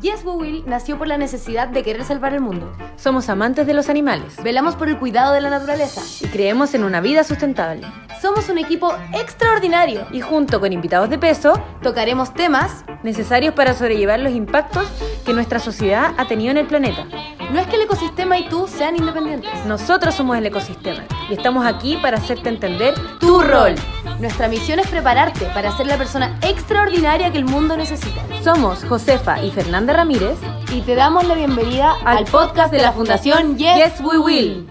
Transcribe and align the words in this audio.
Yes 0.00 0.24
We 0.24 0.32
Will 0.32 0.64
nació 0.66 0.96
por 0.96 1.08
la 1.08 1.18
necesidad 1.18 1.68
de 1.68 1.82
querer 1.82 2.04
salvar 2.04 2.32
el 2.32 2.40
mundo. 2.40 2.72
Somos 2.96 3.28
amantes 3.28 3.66
de 3.66 3.74
los 3.74 3.88
animales 3.90 4.36
Velamos 4.42 4.74
por 4.76 4.88
el 4.88 4.98
cuidado 4.98 5.34
de 5.34 5.40
la 5.42 5.50
naturaleza. 5.50 6.00
y 6.24 6.28
creemos 6.28 6.72
en 6.74 6.84
una 6.84 7.00
vida 7.00 7.22
sustentable. 7.24 7.86
Somos 8.22 8.48
un 8.48 8.58
equipo 8.58 8.94
extraordinario. 9.14 10.06
Y 10.12 10.20
junto 10.20 10.60
con 10.60 10.72
invitados 10.72 11.10
de 11.10 11.18
peso, 11.18 11.52
Tocaremos 11.82 12.32
temas. 12.34 12.84
necesarios 13.02 13.54
para 13.54 13.74
sobrellevar 13.74 14.20
los 14.20 14.32
impactos 14.32 14.86
que 15.20 15.32
nuestra 15.32 15.58
sociedad 15.58 16.12
ha 16.16 16.26
tenido 16.26 16.50
en 16.50 16.58
el 16.58 16.66
planeta. 16.66 17.04
No 17.52 17.58
es 17.60 17.66
que 17.66 17.76
el 17.76 17.82
ecosistema 17.82 18.38
y 18.38 18.48
tú 18.48 18.66
sean 18.68 18.96
independientes. 18.96 19.50
Nosotros 19.66 20.14
somos 20.14 20.36
el 20.36 20.46
ecosistema 20.46 21.04
y 21.28 21.34
estamos 21.34 21.66
aquí 21.66 21.96
para 22.00 22.18
hacerte 22.18 22.48
entender 22.48 22.94
Tu 23.18 23.40
rol. 23.40 23.74
Nuestra 24.20 24.48
misión 24.48 24.78
es 24.78 24.88
prepararte 24.88 25.46
para 25.46 25.76
ser 25.76 25.86
la 25.86 25.96
persona 25.96 26.38
extraordinaria 26.42 27.30
que 27.32 27.38
el 27.38 27.44
mundo 27.44 27.76
necesita. 27.76 28.22
Somos 28.44 28.84
Josefa 28.84 29.42
y 29.42 29.50
Fernanda 29.50 29.92
Ramírez. 29.92 30.38
Y 30.72 30.82
te 30.82 30.94
damos 30.94 31.26
la 31.26 31.34
bienvenida 31.34 31.94
al 32.04 32.24
podcast 32.26 32.72
de 32.72 32.80
la 32.80 32.92
Fundación 32.92 33.58
Yes, 33.58 34.00
We 34.00 34.18
Will. 34.18 34.68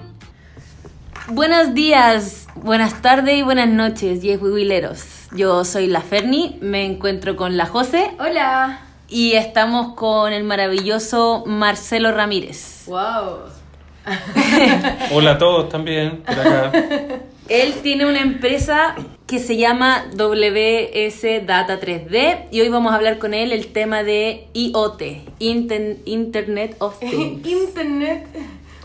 Buenos 1.27 1.73
días, 1.75 2.47
buenas 2.55 3.01
tardes 3.01 3.37
y 3.37 3.43
buenas 3.43 3.69
noches, 3.69 4.21
Yes 4.21 4.41
We 4.41 4.51
Willeros. 4.51 5.27
Yo 5.31 5.63
soy 5.63 5.85
la 5.85 6.01
Ferni, 6.01 6.57
me 6.61 6.85
encuentro 6.85 7.35
con 7.35 7.55
la 7.55 7.67
Jose 7.67 8.15
Hola. 8.19 8.88
Y 9.09 9.33
estamos 9.33 9.95
con 9.95 10.31
el 10.33 10.43
maravilloso 10.43 11.43
Marcelo 11.45 12.11
Ramírez. 12.11 12.83
Wow. 12.87 13.39
Hola 15.13 15.31
a 15.31 15.37
todos 15.37 15.69
también, 15.69 16.21
por 16.23 16.39
acá. 16.39 16.71
Él 17.49 17.73
tiene 17.81 18.05
una 18.05 18.19
empresa 18.21 18.95
que 19.25 19.39
se 19.39 19.57
llama 19.57 20.05
WS 20.15 21.45
Data 21.45 21.79
3D 21.79 22.45
y 22.51 22.61
hoy 22.61 22.69
vamos 22.69 22.91
a 22.91 22.95
hablar 22.95 23.17
con 23.17 23.33
él 23.33 23.51
el 23.51 23.67
tema 23.73 24.03
de 24.03 24.47
IoT, 24.53 25.01
Inten- 25.39 25.97
Internet 26.05 26.75
of 26.79 26.99
Things. 26.99 27.47
Internet. 27.47 28.27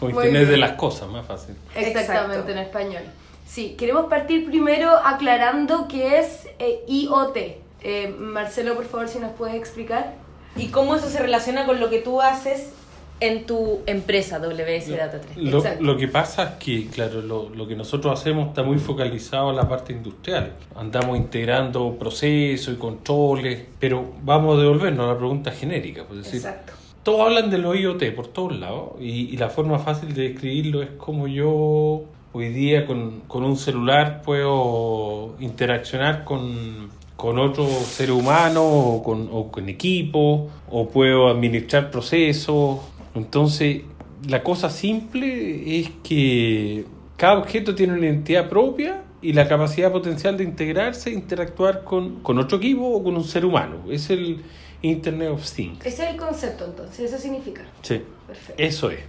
Internet 0.01 0.49
de 0.49 0.57
las 0.57 0.73
cosas, 0.73 1.09
más 1.11 1.27
fácil. 1.27 1.55
Exactamente, 1.75 2.33
Exacto. 2.37 2.53
en 2.53 2.59
español. 2.59 3.03
Sí, 3.47 3.75
queremos 3.79 4.07
partir 4.07 4.47
primero 4.47 4.91
aclarando 5.05 5.87
qué 5.89 6.19
es 6.19 6.47
eh, 6.59 6.85
IoT. 6.89 7.37
Eh, 7.83 8.15
Marcelo, 8.19 8.75
por 8.75 8.87
favor, 8.87 9.09
si 9.09 9.19
nos 9.19 9.33
puedes 9.33 9.57
explicar. 9.57 10.15
¿Y 10.57 10.69
cómo 10.69 10.95
eso 10.95 11.09
se 11.09 11.19
relaciona 11.19 11.67
con 11.67 11.81
lo 11.81 11.91
que 11.91 11.99
tú 11.99 12.21
haces 12.21 12.73
en 13.21 13.47
tu 13.47 13.81
empresa 13.87 14.39
WS 14.39 14.89
Data 14.97 15.21
3D? 15.21 15.37
Lo, 15.37 15.63
lo 15.81 15.97
que 15.97 16.09
pasa 16.09 16.43
es 16.45 16.51
que, 16.65 16.87
claro, 16.89 17.23
lo, 17.23 17.49
lo 17.51 17.67
que 17.67 17.77
nosotros 17.77 18.19
hacemos 18.19 18.49
está 18.49 18.63
muy 18.63 18.79
focalizado 18.79 19.51
en 19.51 19.57
la 19.57 19.69
parte 19.69 19.93
industrial. 19.93 20.53
Andamos 20.77 21.17
integrando 21.17 21.97
procesos 21.99 22.75
y 22.75 22.77
controles, 22.77 23.65
pero 23.79 24.13
vamos 24.23 24.59
a 24.59 24.63
devolvernos 24.63 25.07
a 25.07 25.13
la 25.13 25.19
pregunta 25.19 25.51
genérica. 25.51 26.05
Pues, 26.05 26.21
es 26.21 26.25
decir, 26.27 26.41
Exacto. 26.41 26.73
todos 27.03 27.21
hablan 27.21 27.51
de 27.51 27.59
los 27.59 27.77
IoT 27.77 28.15
por 28.15 28.29
todos 28.29 28.59
lados 28.59 28.93
y, 29.01 29.33
y 29.33 29.37
la 29.37 29.49
forma 29.49 29.79
fácil 29.79 30.15
de 30.15 30.31
describirlo 30.31 30.83
es 30.83 30.91
como 30.99 31.27
yo 31.27 32.05
hoy 32.33 32.49
día 32.49 32.85
con, 32.85 33.21
con 33.29 33.45
un 33.45 33.57
celular 33.57 34.23
puedo 34.23 35.37
interaccionar 35.39 36.25
con, 36.25 36.91
con 37.17 37.39
otro 37.39 37.67
ser 37.69 38.11
humano 38.11 38.65
o 38.65 39.03
con, 39.03 39.29
o 39.33 39.51
con 39.51 39.69
equipo 39.69 40.51
o 40.71 40.89
puedo 40.89 41.29
administrar 41.29 41.91
procesos. 41.91 42.79
Entonces, 43.15 43.83
la 44.29 44.43
cosa 44.43 44.71
simple 44.71 45.79
es 45.81 45.91
que 46.03 46.85
cada 47.17 47.39
objeto 47.39 47.75
tiene 47.75 47.93
una 47.95 48.07
identidad 48.07 48.49
propia 48.49 49.03
y 49.23 49.33
la 49.33 49.49
capacidad 49.49 49.91
potencial 49.93 50.37
de 50.37 50.45
integrarse 50.45 51.11
e 51.11 51.15
interactuar 51.15 51.85
con, 51.85 52.21
con 52.21 52.39
otro 52.39 52.59
equipo 52.59 52.85
o 52.89 53.03
con 53.03 53.17
un 53.17 53.25
ser 53.25 53.45
humano. 53.45 53.77
Es 53.91 54.11
el 54.11 54.43
Internet 54.83 55.31
of 55.31 55.51
Things. 55.51 55.79
Ese 55.87 56.05
es 56.05 56.11
el 56.11 56.17
concepto, 56.17 56.65
entonces, 56.67 57.11
eso 57.13 57.19
significa. 57.23 57.63
Sí, 57.83 58.03
Perfecto. 58.27 58.63
eso 58.63 58.91
es. 58.91 59.01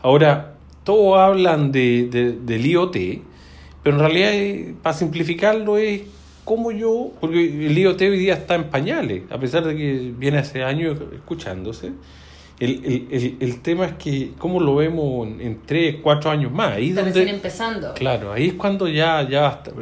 Ahora, 0.00 0.54
todos 0.82 1.18
hablan 1.18 1.70
de, 1.70 2.08
de- 2.10 2.32
del 2.32 2.66
IoT, 2.66 2.96
pero 3.82 3.96
en 3.96 4.00
realidad, 4.00 4.32
eh, 4.32 4.74
para 4.82 4.96
simplificarlo, 4.96 5.76
es 5.78 6.02
como 6.48 6.72
yo, 6.72 7.12
porque 7.20 7.66
el 7.66 7.76
IoT 7.76 8.00
hoy 8.00 8.18
día 8.18 8.32
está 8.32 8.54
en 8.54 8.70
pañales, 8.70 9.24
a 9.30 9.38
pesar 9.38 9.66
de 9.66 9.76
que 9.76 10.14
viene 10.16 10.38
hace 10.38 10.64
años 10.64 10.98
escucándose. 11.12 11.92
El, 12.58 12.82
el, 12.86 13.08
el, 13.10 13.36
el 13.38 13.60
tema 13.60 13.84
es 13.84 13.92
que, 13.92 14.32
¿cómo 14.38 14.58
lo 14.58 14.76
vemos 14.76 15.28
en, 15.28 15.42
en 15.42 15.60
tres, 15.66 15.96
cuatro 16.02 16.30
años 16.30 16.50
más? 16.50 16.76
Ahí 16.76 16.88
Está 16.88 17.02
donde, 17.02 17.28
empezando. 17.28 17.92
Claro, 17.92 18.32
ahí 18.32 18.46
es 18.46 18.54
cuando 18.54 18.88
ya, 18.88 19.28
ya 19.28 19.42
va 19.42 19.48
a 19.48 19.52
estar, 19.56 19.74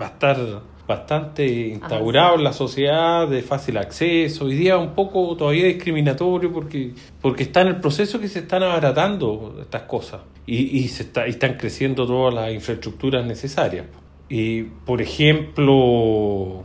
va 0.00 0.06
a 0.06 0.10
estar 0.10 0.62
bastante 0.86 1.44
instaurado 1.48 2.36
en 2.36 2.44
la 2.44 2.52
sociedad 2.52 3.26
de 3.26 3.42
fácil 3.42 3.76
acceso. 3.76 4.44
Hoy 4.44 4.54
día 4.54 4.78
un 4.78 4.94
poco 4.94 5.36
todavía 5.36 5.64
discriminatorio 5.66 6.52
porque, 6.52 6.92
porque 7.20 7.42
está 7.42 7.62
en 7.62 7.68
el 7.68 7.80
proceso 7.80 8.20
que 8.20 8.28
se 8.28 8.38
están 8.38 8.62
abaratando 8.62 9.56
estas 9.60 9.82
cosas 9.82 10.20
y, 10.46 10.78
y 10.78 10.86
se 10.86 11.02
está, 11.02 11.26
y 11.26 11.30
están 11.30 11.54
creciendo 11.54 12.06
todas 12.06 12.32
las 12.32 12.52
infraestructuras 12.52 13.26
necesarias. 13.26 13.86
Y, 14.28 14.62
por 14.62 15.02
ejemplo, 15.02 16.64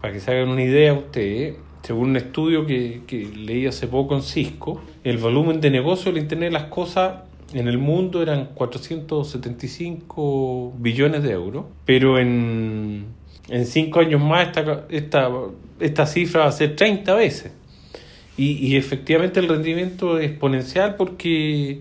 para 0.00 0.12
que 0.12 0.20
se 0.20 0.30
hagan 0.30 0.48
una 0.48 0.62
idea 0.62 0.92
ustedes, 0.92 1.56
según 1.82 2.10
un 2.10 2.16
estudio 2.16 2.66
que, 2.66 3.02
que 3.06 3.26
leí 3.26 3.66
hace 3.66 3.88
poco 3.88 4.14
en 4.14 4.22
Cisco, 4.22 4.80
el 5.04 5.18
volumen 5.18 5.60
de 5.60 5.70
negocio 5.70 6.12
del 6.12 6.22
Internet 6.22 6.50
de 6.50 6.58
las 6.58 6.64
Cosas 6.64 7.14
en 7.54 7.68
el 7.68 7.78
mundo 7.78 8.22
eran 8.22 8.50
475 8.54 10.74
billones 10.78 11.22
de 11.22 11.30
euros, 11.32 11.66
pero 11.84 12.18
en, 12.18 13.04
en 13.48 13.66
cinco 13.66 14.00
años 14.00 14.20
más 14.20 14.48
esta, 14.48 14.86
esta, 14.88 15.30
esta 15.80 16.06
cifra 16.06 16.40
va 16.42 16.48
a 16.48 16.52
ser 16.52 16.76
30 16.76 17.14
veces. 17.14 17.52
Y, 18.36 18.52
y 18.66 18.76
efectivamente 18.76 19.40
el 19.40 19.48
rendimiento 19.48 20.18
es 20.18 20.30
exponencial 20.30 20.96
porque 20.96 21.80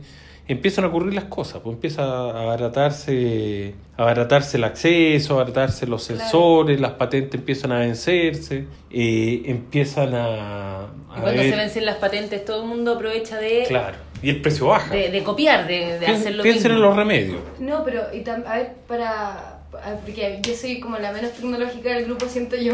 empiezan 0.51 0.85
a 0.85 0.88
ocurrir 0.88 1.13
las 1.13 1.25
cosas, 1.25 1.62
pues 1.63 1.73
empieza 1.75 2.03
a 2.03 2.29
abaratarse, 2.44 3.73
a 3.97 4.01
abaratarse 4.03 4.57
el 4.57 4.63
acceso, 4.63 5.34
a 5.34 5.41
abaratarse 5.41 5.88
los 5.88 6.06
Claro. 6.07 6.22
sensores, 6.22 6.79
las 6.81 6.91
patentes 6.94 7.39
empiezan 7.39 7.72
a 7.72 7.79
vencerse, 7.79 8.66
eh, 8.90 9.41
empiezan 9.45 10.13
a, 10.16 10.79
a 10.81 10.88
Y 11.17 11.22
cuando 11.22 11.41
se 11.44 11.56
vencen 11.56 11.85
las 11.85 11.97
patentes, 11.97 12.44
todo 12.45 12.63
el 12.63 12.67
mundo 12.69 12.94
aprovecha 12.94 13.38
de, 13.38 13.66
Claro, 13.67 13.97
y 14.22 14.29
el 14.29 14.41
precio 14.41 14.67
baja. 14.67 14.94
de, 14.94 15.09
de 15.09 15.23
copiar, 15.23 15.67
de, 15.67 16.00
de 16.00 16.07
hacer 16.07 16.35
lo 16.35 16.44
piensen 16.44 16.72
mismo. 16.72 16.84
en 16.84 16.90
los 16.90 16.95
remedios. 16.97 17.40
No, 17.59 17.84
pero, 17.84 18.01
y 18.13 18.23
tam- 18.23 18.45
a 18.45 18.57
ver, 18.57 18.73
para. 18.88 19.57
Porque 20.03 20.40
yo 20.45 20.53
soy 20.53 20.79
como 20.81 20.97
la 20.97 21.13
menos 21.13 21.31
tecnológica 21.31 21.91
del 21.94 22.06
grupo, 22.06 22.25
siento 22.28 22.57
yo. 22.57 22.73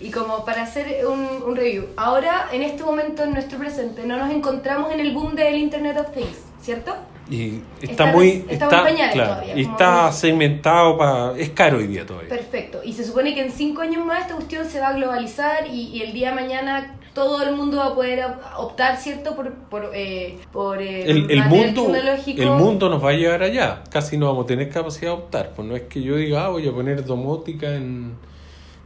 Y 0.00 0.10
como 0.10 0.46
para 0.46 0.62
hacer 0.62 1.04
un, 1.06 1.20
un 1.46 1.54
review. 1.54 1.84
Ahora, 1.98 2.48
en 2.50 2.62
este 2.62 2.82
momento, 2.82 3.22
en 3.24 3.32
nuestro 3.34 3.58
presente, 3.58 4.06
no 4.06 4.16
nos 4.16 4.30
encontramos 4.32 4.90
en 4.90 5.00
el 5.00 5.12
boom 5.12 5.34
del 5.36 5.56
Internet 5.58 5.98
of 5.98 6.14
Things, 6.14 6.38
¿cierto? 6.62 6.96
Y 7.30 7.62
está, 7.80 7.92
Está 7.92 8.06
muy. 8.06 8.44
está 8.48 8.66
muy 8.66 8.74
pañales 8.90 9.14
claro, 9.14 9.30
todavía, 9.34 9.56
y 9.56 9.60
está 9.62 10.10
segmentado 10.12 10.98
para. 10.98 11.38
Es 11.38 11.50
caro 11.50 11.78
hoy 11.78 11.86
día 11.86 12.04
todavía. 12.04 12.28
Perfecto. 12.28 12.80
Y 12.84 12.92
se 12.92 13.04
supone 13.04 13.34
que 13.34 13.42
en 13.42 13.52
cinco 13.52 13.82
años 13.82 14.04
más 14.04 14.22
esta 14.22 14.34
cuestión 14.34 14.66
se 14.66 14.80
va 14.80 14.88
a 14.88 14.92
globalizar 14.94 15.66
y, 15.72 15.88
y 15.96 16.02
el 16.02 16.12
día 16.12 16.30
de 16.30 16.34
mañana 16.34 16.96
todo 17.14 17.42
el 17.42 17.54
mundo 17.54 17.76
va 17.78 17.86
a 17.86 17.94
poder 17.94 18.24
op- 18.24 18.40
optar, 18.58 18.96
¿cierto? 18.96 19.34
Por, 19.36 19.52
por, 19.54 19.90
eh, 19.94 20.38
por 20.52 20.80
eh, 20.82 21.08
El, 21.10 21.30
el 21.30 21.44
mundo, 21.44 21.86
tecnológico. 21.92 22.42
el 22.42 22.50
mundo 22.50 22.88
nos 22.88 23.04
va 23.04 23.10
a 23.10 23.12
llevar 23.12 23.42
allá. 23.42 23.82
Casi 23.90 24.16
no 24.16 24.26
vamos 24.26 24.44
a 24.44 24.46
tener 24.48 24.68
capacidad 24.68 25.12
de 25.12 25.16
optar. 25.22 25.50
Pues 25.54 25.66
no 25.68 25.76
es 25.76 25.82
que 25.82 26.02
yo 26.02 26.16
diga, 26.16 26.46
ah, 26.46 26.48
voy 26.48 26.66
a 26.68 26.72
poner 26.72 27.04
domótica 27.04 27.74
en, 27.74 28.14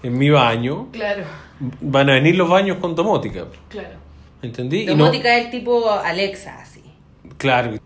en 0.02 0.18
mi 0.18 0.28
baño. 0.30 0.88
Claro, 0.92 1.24
Van 1.80 2.10
a 2.10 2.14
venir 2.14 2.34
los 2.36 2.48
baños 2.48 2.76
con 2.78 2.94
domótica. 2.94 3.44
claro. 3.68 4.04
¿Entendí? 4.42 4.84
No- 4.84 4.96
Domótica 4.96 5.34
es 5.38 5.50
tipo 5.50 5.90
Alexa. 5.90 6.60
Claro. 7.38 7.78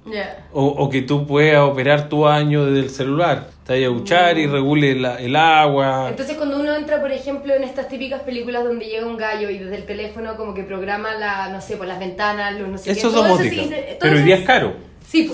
O, 0.52 0.64
o 0.66 0.90
que 0.90 1.02
tú 1.02 1.26
puedas 1.26 1.60
operar 1.60 2.08
tu 2.08 2.20
baño 2.20 2.64
desde 2.66 2.80
el 2.80 2.90
celular. 2.90 3.48
Te 3.66 3.74
vayas 3.74 3.90
a 3.90 3.94
duchar 3.94 4.38
y 4.38 4.46
regule 4.46 4.94
la- 4.94 5.16
el 5.20 5.36
agua. 5.36 6.06
Entonces 6.08 6.36
cuando 6.36 6.58
uno 6.58 6.74
entra, 6.74 7.00
por 7.00 7.12
ejemplo, 7.12 7.54
en 7.54 7.64
estas 7.64 7.88
típicas 7.88 8.22
películas 8.22 8.64
donde 8.64 8.86
llega 8.86 9.06
un 9.06 9.16
gallo 9.18 9.50
y 9.50 9.58
desde 9.58 9.76
el 9.76 9.84
teléfono 9.84 10.36
como 10.36 10.54
que 10.54 10.62
programa 10.62 11.14
la, 11.16 11.48
no 11.50 11.60
sé, 11.60 11.76
por 11.76 11.86
las 11.86 11.98
ventanas, 11.98 12.58
los 12.58 12.68
no 12.68 12.78
sé 12.78 12.84
qué, 12.84 12.90
Eso 12.92 13.08
es 13.08 13.14
todo 13.14 13.24
domótica. 13.24 13.62
sí, 13.62 13.70
pero 14.00 14.12
hoy 14.12 14.18
eso 14.18 14.26
día 14.26 14.36
es 14.36 14.44
caro. 14.46 14.72
Sí. 15.06 15.30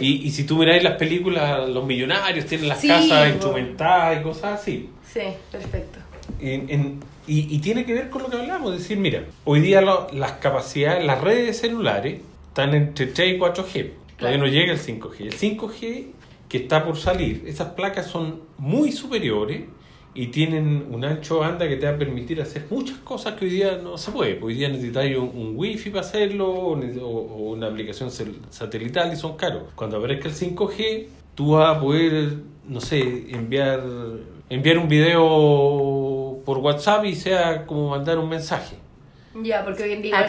Y, 0.00 0.26
y 0.26 0.30
si 0.30 0.44
tú 0.44 0.58
miráis 0.58 0.82
las 0.82 0.94
películas, 0.94 1.68
los 1.68 1.84
millonarios 1.86 2.44
tienen 2.46 2.68
las 2.68 2.80
Sí, 2.80 2.88
casas 2.88 3.28
instrumentadas 3.30 4.20
y 4.20 4.22
cosas 4.22 4.60
así. 4.60 4.90
sí, 5.12 5.20
perfecto. 5.50 5.98
En- 6.40 6.68
en- 6.68 7.00
y, 7.26 7.54
y 7.56 7.58
tiene 7.60 7.84
que 7.84 7.94
ver 7.94 8.10
con 8.10 8.22
lo 8.22 8.28
que 8.30 8.36
hablamos, 8.36 8.72
es 8.74 8.80
decir, 8.82 8.98
mira, 8.98 9.22
hoy 9.44 9.60
día 9.60 9.80
lo- 9.80 10.06
las 10.12 10.32
capacidades, 10.32 11.04
las 11.04 11.20
redes 11.20 11.58
celulares 11.60 12.20
están 12.56 12.74
entre 12.74 13.08
3 13.08 13.34
y 13.34 13.38
4G. 13.38 13.90
Todavía 14.16 14.38
no 14.38 14.46
llega 14.46 14.72
el 14.72 14.78
5G. 14.78 15.20
El 15.20 15.34
5G 15.34 16.06
que 16.48 16.56
está 16.56 16.86
por 16.86 16.96
salir, 16.96 17.42
esas 17.46 17.72
placas 17.72 18.06
son 18.06 18.40
muy 18.56 18.92
superiores 18.92 19.64
y 20.14 20.28
tienen 20.28 20.86
un 20.90 21.04
ancho 21.04 21.40
banda 21.40 21.68
que 21.68 21.76
te 21.76 21.84
va 21.84 21.92
a 21.92 21.98
permitir 21.98 22.40
hacer 22.40 22.64
muchas 22.70 22.96
cosas 22.98 23.34
que 23.34 23.44
hoy 23.44 23.50
día 23.50 23.76
no 23.82 23.98
se 23.98 24.10
puede. 24.10 24.40
Hoy 24.42 24.54
día 24.54 24.70
necesitáis 24.70 25.18
un, 25.18 25.32
un 25.34 25.52
wifi 25.54 25.90
para 25.90 26.00
hacerlo 26.00 26.50
o, 26.50 27.50
una 27.50 27.66
aplicación 27.66 28.10
satelital 28.10 29.12
y 29.12 29.16
son 29.16 29.36
caros. 29.36 29.64
Cuando 29.74 29.98
aparezca 29.98 30.28
el 30.28 30.34
5G, 30.34 31.08
tú 31.34 31.50
vas 31.50 31.76
a 31.76 31.80
poder, 31.80 32.38
no 32.66 32.80
sé, 32.80 33.26
enviar, 33.32 33.82
enviar 34.48 34.78
un 34.78 34.88
video 34.88 36.40
por 36.46 36.56
WhatsApp 36.58 37.04
y 37.04 37.16
sea 37.16 37.66
como 37.66 37.90
mandar 37.90 38.18
un 38.18 38.30
mensaje. 38.30 38.85
Ya, 39.42 39.64
porque 39.64 39.82
hoy 39.84 39.92
en 39.92 40.02
día 40.02 40.18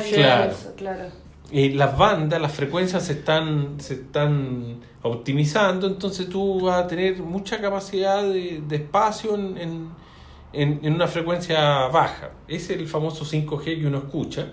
se. 0.00 0.14
Claro. 0.14 0.50
eso, 0.52 0.74
claro. 0.76 1.04
Eh, 1.52 1.70
las 1.74 1.96
bandas, 1.96 2.40
las 2.40 2.52
frecuencias 2.52 3.04
se 3.04 3.12
están, 3.12 3.74
se 3.78 3.94
están 3.94 4.80
optimizando, 5.02 5.86
entonces 5.86 6.28
tú 6.28 6.60
vas 6.62 6.84
a 6.84 6.86
tener 6.86 7.18
mucha 7.22 7.60
capacidad 7.60 8.22
de, 8.22 8.62
de 8.66 8.76
espacio 8.76 9.34
en, 9.34 9.58
en, 9.58 9.88
en- 10.52 10.80
en 10.82 10.94
una 10.94 11.06
frecuencia 11.06 11.88
baja. 11.88 12.30
Ese 12.48 12.74
es 12.74 12.80
el 12.80 12.88
famoso 12.88 13.24
5G 13.24 13.80
que 13.80 13.86
uno 13.86 13.98
escucha. 13.98 14.48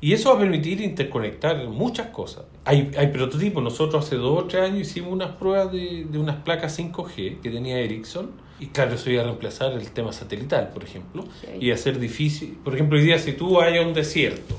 Y 0.00 0.12
eso 0.14 0.30
va 0.30 0.36
a 0.36 0.38
permitir 0.40 0.80
interconectar 0.80 1.68
muchas 1.68 2.08
cosas. 2.08 2.44
Hay, 2.64 2.90
hay 2.98 3.06
prototipos. 3.06 3.62
Nosotros 3.62 4.04
hace 4.04 4.16
dos 4.16 4.42
o 4.42 4.44
tres 4.46 4.64
años 4.64 4.80
hicimos 4.80 5.12
unas 5.12 5.36
pruebas 5.36 5.70
de, 5.72 6.06
de 6.10 6.18
unas 6.18 6.36
placas 6.42 6.76
5G 6.76 7.40
que 7.40 7.50
tenía 7.50 7.78
Ericsson. 7.78 8.32
Y 8.62 8.66
claro, 8.68 8.94
eso 8.94 9.10
iba 9.10 9.22
a 9.22 9.24
reemplazar 9.24 9.72
el 9.72 9.90
tema 9.90 10.12
satelital, 10.12 10.68
por 10.68 10.84
ejemplo. 10.84 11.24
Y 11.58 11.72
a 11.72 11.76
ser 11.76 11.98
difícil. 11.98 12.56
Por 12.62 12.74
ejemplo, 12.74 12.96
hoy 12.96 13.04
día 13.04 13.18
si 13.18 13.32
tú 13.32 13.60
a 13.60 13.68
un 13.82 13.92
desierto 13.92 14.56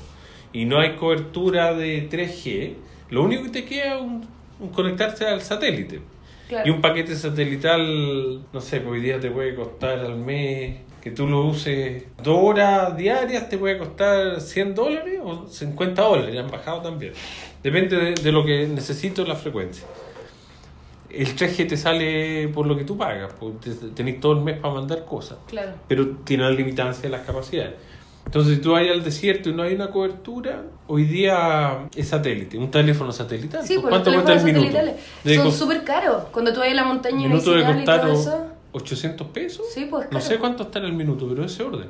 y 0.52 0.66
no 0.66 0.78
hay 0.78 0.96
cobertura 0.96 1.72
de 1.72 2.10
3G, 2.10 2.74
lo 3.08 3.22
único 3.22 3.44
que 3.44 3.48
te 3.48 3.64
queda 3.64 3.94
es 3.94 4.02
un, 4.02 4.26
un 4.60 4.68
conectarse 4.68 5.24
al 5.24 5.40
satélite. 5.40 6.00
Claro. 6.50 6.68
Y 6.68 6.70
un 6.70 6.82
paquete 6.82 7.16
satelital, 7.16 8.42
no 8.52 8.60
sé, 8.60 8.80
pues 8.80 8.92
hoy 8.92 9.00
día 9.00 9.18
te 9.18 9.30
puede 9.30 9.54
costar 9.54 10.00
al 10.00 10.16
mes, 10.16 10.80
que 11.02 11.10
tú 11.10 11.26
lo 11.26 11.46
uses 11.46 12.04
dos 12.22 12.38
horas 12.42 12.94
diarias, 12.98 13.48
te 13.48 13.56
puede 13.56 13.78
costar 13.78 14.38
100 14.38 14.74
dólares 14.74 15.18
o 15.24 15.48
50 15.48 16.02
dólares, 16.02 16.38
han 16.38 16.50
bajado 16.50 16.82
también. 16.82 17.14
Depende 17.62 17.96
de, 17.96 18.14
de 18.14 18.32
lo 18.32 18.44
que 18.44 18.66
necesito 18.66 19.24
la 19.24 19.34
frecuencia. 19.34 19.86
El 21.16 21.36
3G 21.36 21.68
te 21.68 21.76
sale 21.76 22.48
por 22.48 22.66
lo 22.66 22.76
que 22.76 22.84
tú 22.84 22.96
pagas, 22.96 23.32
porque 23.38 23.70
te- 23.70 23.88
tenés 23.88 24.20
todo 24.20 24.32
el 24.32 24.40
mes 24.40 24.58
para 24.58 24.74
mandar 24.74 25.04
cosas 25.04 25.38
Claro. 25.46 25.72
pero 25.88 26.08
tiene 26.24 26.42
la 26.44 26.50
limitancia 26.50 27.02
de 27.02 27.08
las 27.10 27.26
capacidades. 27.26 27.74
Entonces, 28.26 28.56
si 28.56 28.60
tú 28.62 28.72
vas 28.72 28.82
al 28.88 29.04
desierto 29.04 29.50
y 29.50 29.54
no 29.54 29.62
hay 29.62 29.74
una 29.74 29.90
cobertura, 29.90 30.62
hoy 30.86 31.04
día 31.04 31.88
es 31.94 32.08
satélite, 32.08 32.56
un 32.56 32.70
teléfono 32.70 33.12
satelital. 33.12 33.62
Sí, 33.66 33.74
¿Pues 33.74 33.88
¿Cuánto 33.90 34.12
cuesta 34.12 34.32
el 34.32 34.44
minuto? 34.44 34.78
Son 35.36 35.52
súper 35.52 35.84
caros. 35.84 36.24
Cuando 36.32 36.52
tú 36.52 36.60
vas 36.60 36.70
a 36.70 36.74
la 36.74 36.84
montaña 36.84 37.16
no 37.28 37.28
minuto 37.28 37.58
y 37.58 37.62
costar 37.64 38.00
todo 38.00 38.12
o- 38.14 38.20
eso. 38.20 38.46
800 38.72 39.26
pesos. 39.28 39.66
Sí, 39.72 39.86
pues, 39.90 40.04
No 40.04 40.10
claro. 40.10 40.24
sé 40.24 40.38
cuánto 40.38 40.62
está 40.64 40.78
en 40.80 40.86
el 40.86 40.94
minuto, 40.94 41.26
pero 41.28 41.44
ese 41.44 41.62
orden. 41.62 41.88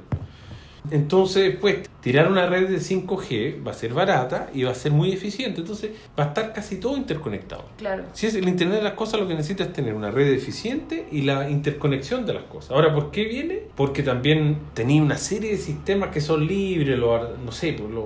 Entonces, 0.91 1.57
pues, 1.61 1.89
tirar 2.01 2.31
una 2.31 2.47
red 2.47 2.69
de 2.69 2.79
5G 2.79 3.67
va 3.67 3.71
a 3.71 3.75
ser 3.75 3.95
barata 3.95 4.51
y 4.55 4.65
va 4.65 4.73
a 4.73 4.75
ser 4.75 4.93
muy 4.93 5.13
eficiente. 5.13 5.61
Entonces, 5.63 5.93
va 6.19 6.25
a 6.25 6.27
estar 6.29 6.53
casi 6.53 6.77
todo 6.77 6.97
interconectado. 6.97 7.65
Claro. 7.79 8.05
Si 8.13 8.27
es 8.27 8.35
el 8.35 8.47
Internet 8.49 8.79
de 8.79 8.85
las 8.85 8.93
cosas, 8.95 9.21
lo 9.21 9.27
que 9.27 9.35
necesita 9.35 9.65
es 9.65 9.73
tener 9.73 9.95
una 9.95 10.11
red 10.11 10.31
eficiente 10.33 11.07
y 11.11 11.23
la 11.23 11.49
interconexión 11.51 12.27
de 12.27 12.35
las 12.35 12.45
cosas. 12.45 12.71
Ahora, 12.73 12.95
¿por 12.95 13.11
qué 13.11 13.25
viene? 13.25 13.63
Porque 13.75 14.03
también 14.03 14.59
tenía 14.75 15.03
una 15.03 15.17
serie 15.17 15.53
de 15.53 15.59
sistemas 15.59 16.11
que 16.11 16.21
son 16.21 16.47
libres, 16.47 16.99
los, 16.99 17.11
ar- 17.21 17.39
no 17.45 17.51
sé, 17.53 17.73
pues, 17.73 17.91
los, 17.91 18.05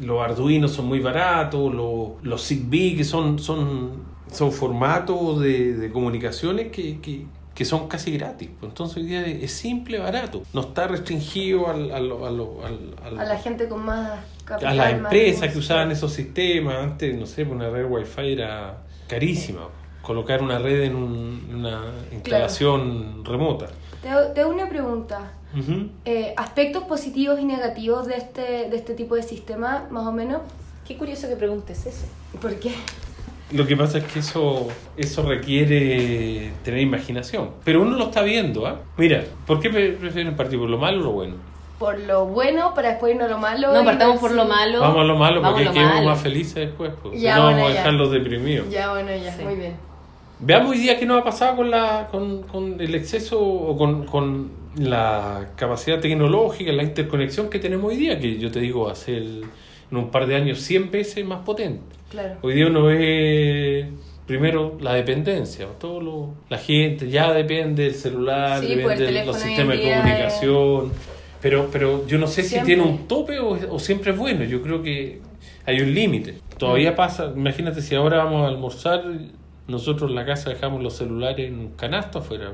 los 0.00 0.22
Arduino 0.22 0.68
son 0.68 0.86
muy 0.86 1.00
baratos, 1.00 1.74
los, 1.74 2.12
los 2.22 2.46
Zigbee, 2.46 2.96
que 2.96 3.04
son, 3.04 3.38
son, 3.38 4.04
son 4.30 4.52
formatos 4.52 5.40
de, 5.40 5.74
de 5.74 5.90
comunicaciones 5.92 6.70
que, 6.70 7.00
que, 7.00 7.26
que 7.54 7.64
son 7.64 7.86
casi 7.88 8.16
gratis. 8.16 8.48
Pues 8.58 8.70
Entonces 8.70 8.96
hoy 8.98 9.04
día 9.04 9.26
es 9.26 9.52
simple, 9.52 9.98
barato. 9.98 10.42
No 10.52 10.62
está 10.62 10.86
restringido 10.88 11.68
al, 11.68 11.90
al, 11.90 12.10
al- 12.12 12.40
al- 12.64 12.94
al- 13.04 13.20
A 13.20 13.24
la 13.24 13.38
gente 13.38 13.68
con 13.68 13.84
más 13.84 14.20
capital. 14.44 14.72
a 14.72 14.74
las 14.74 14.92
empresas 14.94 15.52
que 15.52 15.58
usaban 15.58 15.90
esos 15.90 16.12
sistemas, 16.12 16.76
antes, 16.76 17.14
no 17.18 17.26
sé, 17.26 17.44
pues, 17.44 17.54
una 17.56 17.68
red 17.70 17.84
wifi 17.88 18.32
era 18.32 18.78
carísima. 19.08 19.68
Colocar 20.02 20.42
una 20.42 20.58
red 20.58 20.82
en, 20.82 20.96
un- 20.96 21.48
una 21.54 21.82
instalación 22.12 23.24
remota. 23.24 23.68
Te, 24.02 24.08
hago- 24.08 24.32
te 24.32 24.40
hago 24.40 24.50
una 24.50 24.68
pregunta. 24.68 25.32
Eh, 26.06 26.32
aspectos 26.38 26.84
positivos 26.84 27.38
y 27.38 27.44
negativos 27.44 28.06
de 28.06 28.14
este, 28.16 28.70
de 28.70 28.76
este 28.76 28.94
tipo 28.94 29.14
de 29.16 29.22
sistema, 29.22 29.86
más 29.90 30.06
o 30.06 30.12
menos. 30.12 30.40
Qué 30.88 30.96
curioso 30.96 31.28
que 31.28 31.36
preguntes 31.36 31.84
eso. 31.84 32.06
¿Por 32.40 32.56
qué? 32.58 32.72
Lo 33.52 33.66
que 33.66 33.76
pasa 33.76 33.98
es 33.98 34.04
que 34.04 34.18
eso, 34.20 34.68
eso 34.96 35.22
requiere 35.22 36.52
tener 36.64 36.80
imaginación. 36.80 37.50
Pero 37.64 37.82
uno 37.82 37.96
lo 37.96 38.04
está 38.04 38.22
viendo, 38.22 38.66
¿ah? 38.66 38.80
Mira, 38.96 39.24
¿por 39.46 39.60
qué 39.60 39.70
pre- 39.70 39.92
prefieren 39.92 40.34
partir 40.36 40.58
por 40.58 40.68
lo 40.70 40.78
malo 40.78 41.00
o 41.00 41.04
lo 41.04 41.10
bueno? 41.12 41.34
Por 41.78 41.98
lo 42.00 42.26
bueno, 42.26 42.74
para 42.74 42.90
después 42.90 43.12
irnos 43.14 43.28
a 43.28 43.32
lo 43.32 43.38
malo. 43.38 43.72
No, 43.72 43.84
partamos 43.84 44.18
por 44.20 44.30
lo 44.32 44.44
malo. 44.44 44.80
Vamos 44.80 45.00
a 45.00 45.04
lo 45.04 45.16
malo 45.16 45.42
porque 45.42 45.64
malo. 45.70 46.06
más 46.08 46.20
felices 46.20 46.54
después. 46.54 46.92
Pues. 47.02 47.20
Ya, 47.20 47.36
no, 47.36 47.42
bueno, 47.44 47.56
vamos 47.58 47.72
a 47.72 47.74
dejarlos 47.74 48.10
deprimidos. 48.12 48.70
Ya, 48.70 48.90
bueno, 48.90 49.10
ya, 49.16 49.32
Sí. 49.36 49.42
muy 49.42 49.56
bien. 49.56 49.74
Veamos 50.38 50.70
hoy 50.72 50.78
día 50.78 50.98
qué 50.98 51.06
nos 51.06 51.20
ha 51.20 51.24
pasado 51.24 51.56
con, 51.56 51.70
la, 51.70 52.08
con, 52.10 52.42
con 52.44 52.80
el 52.80 52.94
exceso 52.94 53.40
o 53.40 53.76
con, 53.76 54.06
con 54.06 54.50
la 54.76 55.48
capacidad 55.56 56.00
tecnológica, 56.00 56.72
la 56.72 56.82
interconexión 56.82 57.48
que 57.50 57.58
tenemos 57.58 57.90
hoy 57.90 57.96
día, 57.96 58.18
que 58.18 58.38
yo 58.38 58.50
te 58.50 58.58
digo 58.60 58.88
a 58.88 58.94
ser 58.94 59.22
en 59.92 59.98
un 59.98 60.10
par 60.10 60.26
de 60.26 60.34
años 60.34 60.60
100 60.60 60.90
veces 60.90 61.24
más 61.24 61.40
potente. 61.40 61.94
Claro. 62.10 62.36
Hoy 62.42 62.54
día 62.54 62.66
uno 62.66 62.84
ve 62.84 63.88
primero 64.26 64.78
la 64.80 64.94
dependencia, 64.94 65.66
todo 65.78 66.00
lo, 66.00 66.34
la 66.48 66.58
gente 66.58 67.08
ya 67.10 67.32
depende 67.32 67.84
del 67.84 67.94
celular, 67.94 68.60
Sí, 68.60 68.68
depende 68.68 68.84
pues, 68.84 68.98
de 68.98 69.24
los 69.26 69.36
sistemas 69.36 69.76
de 69.76 69.92
comunicación, 69.92 70.92
pero, 71.40 71.68
pero 71.70 72.06
yo 72.06 72.18
no 72.18 72.26
sé 72.26 72.42
Siempre. 72.42 72.60
si 72.60 72.66
tiene 72.76 72.90
un 72.90 73.06
tope 73.06 73.38
o, 73.40 73.58
o 73.74 73.78
siempre 73.78 74.12
es 74.12 74.18
bueno, 74.18 74.44
yo 74.44 74.62
creo 74.62 74.82
que 74.82 75.20
hay 75.66 75.80
un 75.80 75.92
límite. 75.92 76.38
Todavía 76.56 76.94
pasa, 76.94 77.32
imagínate 77.34 77.82
si 77.82 77.94
ahora 77.94 78.24
vamos 78.24 78.44
a 78.44 78.48
almorzar, 78.48 79.04
nosotros 79.68 80.10
en 80.10 80.16
la 80.16 80.24
casa 80.24 80.50
dejamos 80.50 80.82
los 80.82 80.96
celulares 80.96 81.48
en 81.48 81.58
un 81.58 81.68
canasto 81.72 82.20
afuera, 82.20 82.52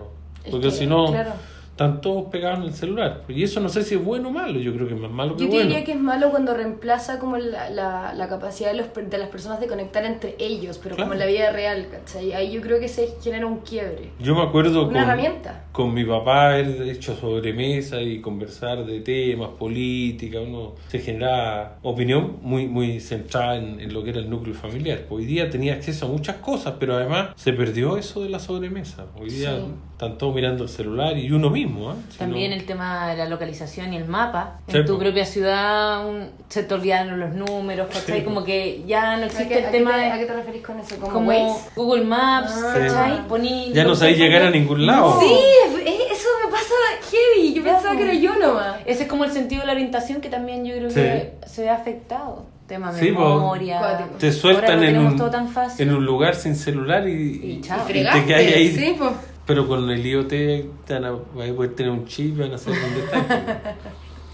porque 0.51 0.69
que, 0.69 0.73
si 0.73 0.87
no 0.87 1.07
claro. 1.07 1.33
Están 1.79 2.01
todos 2.01 2.25
pegados 2.29 2.59
en 2.59 2.65
el 2.65 2.75
celular. 2.75 3.23
Y 3.29 3.45
eso 3.45 3.61
no 3.61 3.69
sé 3.69 3.85
si 3.85 3.95
es 3.95 4.05
bueno 4.05 4.31
o 4.31 4.33
malo, 4.33 4.59
yo 4.59 4.75
creo 4.75 4.89
que 4.89 4.95
es 4.95 5.01
más 5.01 5.13
malo 5.13 5.37
que 5.37 5.45
Yo 5.45 5.49
bueno. 5.49 5.69
diría 5.69 5.85
que 5.85 5.93
es 5.93 6.01
malo 6.01 6.31
cuando 6.33 6.53
reemplaza 6.53 7.21
como 7.21 7.37
la, 7.37 7.71
la, 7.71 8.13
la 8.15 8.29
capacidad 8.29 8.73
de, 8.73 8.79
los, 8.79 8.89
de 8.93 9.17
las 9.17 9.29
personas 9.29 9.61
de 9.61 9.69
conectar 9.69 10.05
entre 10.05 10.35
ellos, 10.41 10.81
pero 10.83 10.97
como 10.97 11.13
en 11.13 11.21
la 11.21 11.27
vida 11.27 11.53
real, 11.53 11.87
¿cachai? 11.89 12.33
Ahí 12.33 12.51
yo 12.53 12.61
creo 12.63 12.81
que 12.81 12.89
se 12.89 13.11
genera 13.23 13.47
un 13.47 13.59
quiebre. 13.61 14.11
Yo 14.19 14.35
me 14.35 14.43
acuerdo 14.43 14.89
Una 14.89 14.89
con, 14.89 14.97
herramienta. 14.97 15.65
con 15.71 15.95
mi 15.95 16.05
papá 16.05 16.49
haber 16.49 16.83
hecho 16.83 17.15
sobremesa 17.15 18.03
y 18.03 18.21
conversar 18.21 18.85
de 18.85 18.99
temas, 18.99 19.51
política, 19.51 20.41
uno 20.41 20.73
se 20.89 20.99
generaba 20.99 21.77
opinión 21.83 22.39
muy, 22.43 22.67
muy 22.67 22.99
centrada 22.99 23.57
en, 23.57 23.79
en 23.79 23.95
lo 23.95 24.03
que 24.03 24.11
era 24.11 24.19
el 24.19 24.29
núcleo 24.29 24.53
familiar. 24.57 25.03
Hoy 25.11 25.27
día 25.27 25.49
tenía 25.49 25.75
acceso 25.75 26.07
a 26.07 26.09
muchas 26.09 26.37
cosas, 26.39 26.75
pero 26.81 26.97
además 26.97 27.29
se 27.37 27.53
perdió 27.53 27.97
eso 27.99 28.21
de 28.25 28.31
la 28.31 28.41
sobremesa. 28.41 29.07
Hoy 29.17 29.31
día 29.31 29.51
Sí. 29.59 29.63
están 29.93 30.19
todos 30.19 30.35
mirando 30.35 30.65
el 30.65 30.69
celular 30.69 31.17
y 31.17 31.31
uno 31.31 31.51
mismo. 31.51 31.68
Si 32.11 32.19
También 32.19 32.51
no- 32.51 32.57
el 32.57 32.65
tema 32.65 33.09
de 33.09 33.17
la 33.17 33.27
localización 33.27 33.93
y 33.93 33.97
el 33.97 34.07
mapa. 34.07 34.59
Sí, 34.69 34.77
en 34.77 34.87
tu 34.87 34.95
po. 34.95 34.99
propia 35.01 35.25
ciudad 35.27 36.07
un- 36.07 36.31
se 36.49 36.63
te 36.63 36.75
olvidaron 36.75 37.19
los 37.21 37.35
números, 37.35 37.89
¿cachai? 37.93 38.21
Sí, 38.21 38.25
Como 38.25 38.45
que 38.45 38.83
ya 38.87 39.17
no 39.17 39.23
¿A 39.25 39.27
existe 39.27 39.49
qué, 39.49 39.59
el 39.61 39.67
a 39.67 39.71
qué 39.71 39.79
tema 39.79 39.93
te, 39.93 39.99
de... 40.01 40.07
a 40.13 40.19
qué 40.19 40.27
te 40.27 40.33
referís 40.35 40.63
con 40.63 40.81
eso? 40.81 40.97
¿Como? 41.01 41.61
Google 41.77 42.05
Maps, 42.05 42.53
Ah. 42.57 42.75
¿cachai? 42.77 43.27
Poní 43.29 43.73
Ya 43.73 43.85
no 43.85 43.95
sabéis 43.95 44.19
llegar 44.19 44.43
a 44.43 44.51
ningún 44.51 44.87
lado. 44.87 45.19
Sí, 45.21 45.27
es- 45.67 46.13
eso 46.13 46.29
me 46.45 46.51
pasa 46.51 46.75
heavy. 47.11 47.55
Yo 47.55 47.63
pensaba 47.63 47.97
que 47.97 48.03
era 48.05 48.15
yo 48.15 48.37
nomás. 48.39 48.77
Ese 48.87 49.03
es 49.05 49.09
como 49.09 49.25
el 49.25 49.33
sentido 49.33 49.61
de 49.63 49.67
la 49.67 49.73
orientación 49.73 50.21
que 50.21 50.29
también 50.29 50.65
yo 50.65 50.75
creo 50.75 50.91
Sí. 50.91 50.97
que 50.97 51.33
se 51.47 51.63
ve 51.63 51.71
afectado. 51.71 52.47
Tema 52.69 52.93
Sí, 52.93 53.07
memoria. 53.13 53.81
Te 54.19 54.31
sueltan 54.31 54.83
en 54.85 54.99
un, 54.99 55.17
todo 55.17 55.31
tan 55.31 55.49
fácil. 55.49 55.89
en 55.89 55.95
un 55.95 56.05
lugar 56.05 56.35
sin 56.35 56.55
celular 56.55 57.09
y, 57.09 57.13
Y 57.43 57.61
chao. 57.63 57.79
y 57.83 57.93
Fregaste, 57.93 58.21
te 58.21 58.27
quedas 58.27 58.41
ahí. 58.43 58.77
Sí, 58.77 58.95
pues. 58.99 59.11
Pero 59.49 59.67
con 59.67 59.91
el 59.91 60.05
IoT 60.07 60.33
van 60.89 61.05
a, 61.07 61.17
poder 61.17 61.75
tener 61.75 61.91
un 61.91 62.05
chip 62.07 62.37
y 62.37 62.41
van 62.43 62.53
a 62.53 62.59
saber 62.59 62.79
dónde 62.81 63.01
estás. 63.01 63.57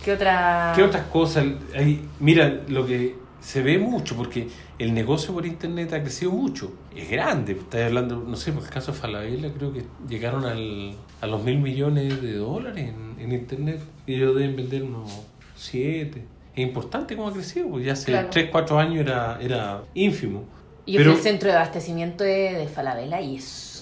¿Qué 0.04 0.12
otra...? 0.12 0.72
¿Qué 0.74 0.82
otras 0.82 1.06
cosas? 1.06 1.46
hay? 1.74 2.06
mira, 2.18 2.62
lo 2.68 2.84
que 2.84 3.14
se 3.40 3.62
ve 3.62 3.78
mucho, 3.78 4.16
porque 4.16 4.48
el 4.78 4.92
negocio 4.92 5.32
por 5.32 5.46
internet 5.46 5.92
ha 5.92 6.02
crecido 6.02 6.32
mucho. 6.32 6.72
Es 6.96 7.08
grande. 7.08 7.52
Estás 7.52 7.82
hablando, 7.84 8.16
no 8.26 8.36
sé, 8.36 8.52
por 8.52 8.64
el 8.64 8.70
caso 8.70 8.90
de 8.92 8.98
Falabella, 8.98 9.52
creo 9.52 9.72
que 9.72 9.84
llegaron 10.08 10.44
al, 10.46 10.96
a 11.20 11.26
los 11.28 11.42
mil 11.44 11.58
millones 11.58 12.20
de 12.20 12.34
dólares 12.34 12.88
en, 12.88 13.14
en 13.24 13.32
internet. 13.32 13.80
Y 14.06 14.14
ellos 14.16 14.34
deben 14.34 14.56
vender 14.56 14.82
unos 14.82 15.10
siete. 15.54 16.24
Es 16.56 16.62
importante 16.62 17.14
cómo 17.16 17.28
ha 17.28 17.32
crecido, 17.32 17.68
porque 17.68 17.86
ya 17.86 17.92
hace 17.92 18.06
Claro. 18.06 18.28
3, 18.30 18.48
4 18.50 18.78
años 18.78 18.96
era, 18.98 19.38
era 19.40 19.82
ínfimo. 19.94 20.44
Yo 20.86 20.98
Pero- 20.98 21.12
fui 21.12 21.18
al 21.18 21.22
centro 21.22 21.48
de 21.50 21.56
abastecimiento 21.56 22.24
de, 22.24 22.54
de 22.54 22.66
Falabella 22.68 23.20
y 23.20 23.36
es 23.36 23.73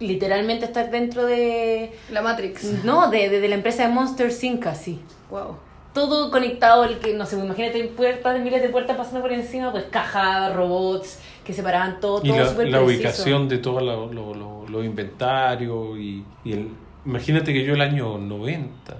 literalmente 0.00 0.64
estar 0.66 0.90
dentro 0.90 1.26
de... 1.26 1.92
La 2.10 2.22
Matrix. 2.22 2.84
No, 2.84 3.10
de, 3.10 3.28
de, 3.28 3.40
de 3.40 3.48
la 3.48 3.54
empresa 3.56 3.82
de 3.86 3.88
Monster 3.92 4.30
Inc. 4.42 4.66
así. 4.66 5.00
Wow. 5.30 5.56
Todo 5.94 6.30
conectado, 6.30 6.84
el 6.84 6.98
que, 6.98 7.14
no 7.14 7.26
sé, 7.26 7.38
imagínate 7.38 7.82
puertas, 7.84 8.38
miles 8.40 8.62
de 8.62 8.68
puertas 8.68 8.96
pasando 8.96 9.20
por 9.22 9.32
encima, 9.32 9.72
pues 9.72 9.84
cajas, 9.90 10.54
robots, 10.54 11.18
que 11.44 11.52
separaban 11.52 11.98
todo, 11.98 12.20
Y 12.24 12.28
todo 12.28 12.38
la, 12.38 12.48
súper 12.50 12.68
la 12.68 12.82
ubicación 12.82 13.48
de 13.48 13.58
todos 13.58 13.82
los 13.82 14.14
lo, 14.14 14.34
lo- 14.34 14.68
los 14.68 14.84
inventarios 14.84 15.98
y, 15.98 16.22
y 16.44 16.52
el, 16.52 16.68
imagínate 17.06 17.52
que 17.54 17.64
yo 17.64 17.72
el 17.74 17.80
año 17.80 18.18
90 18.18 18.96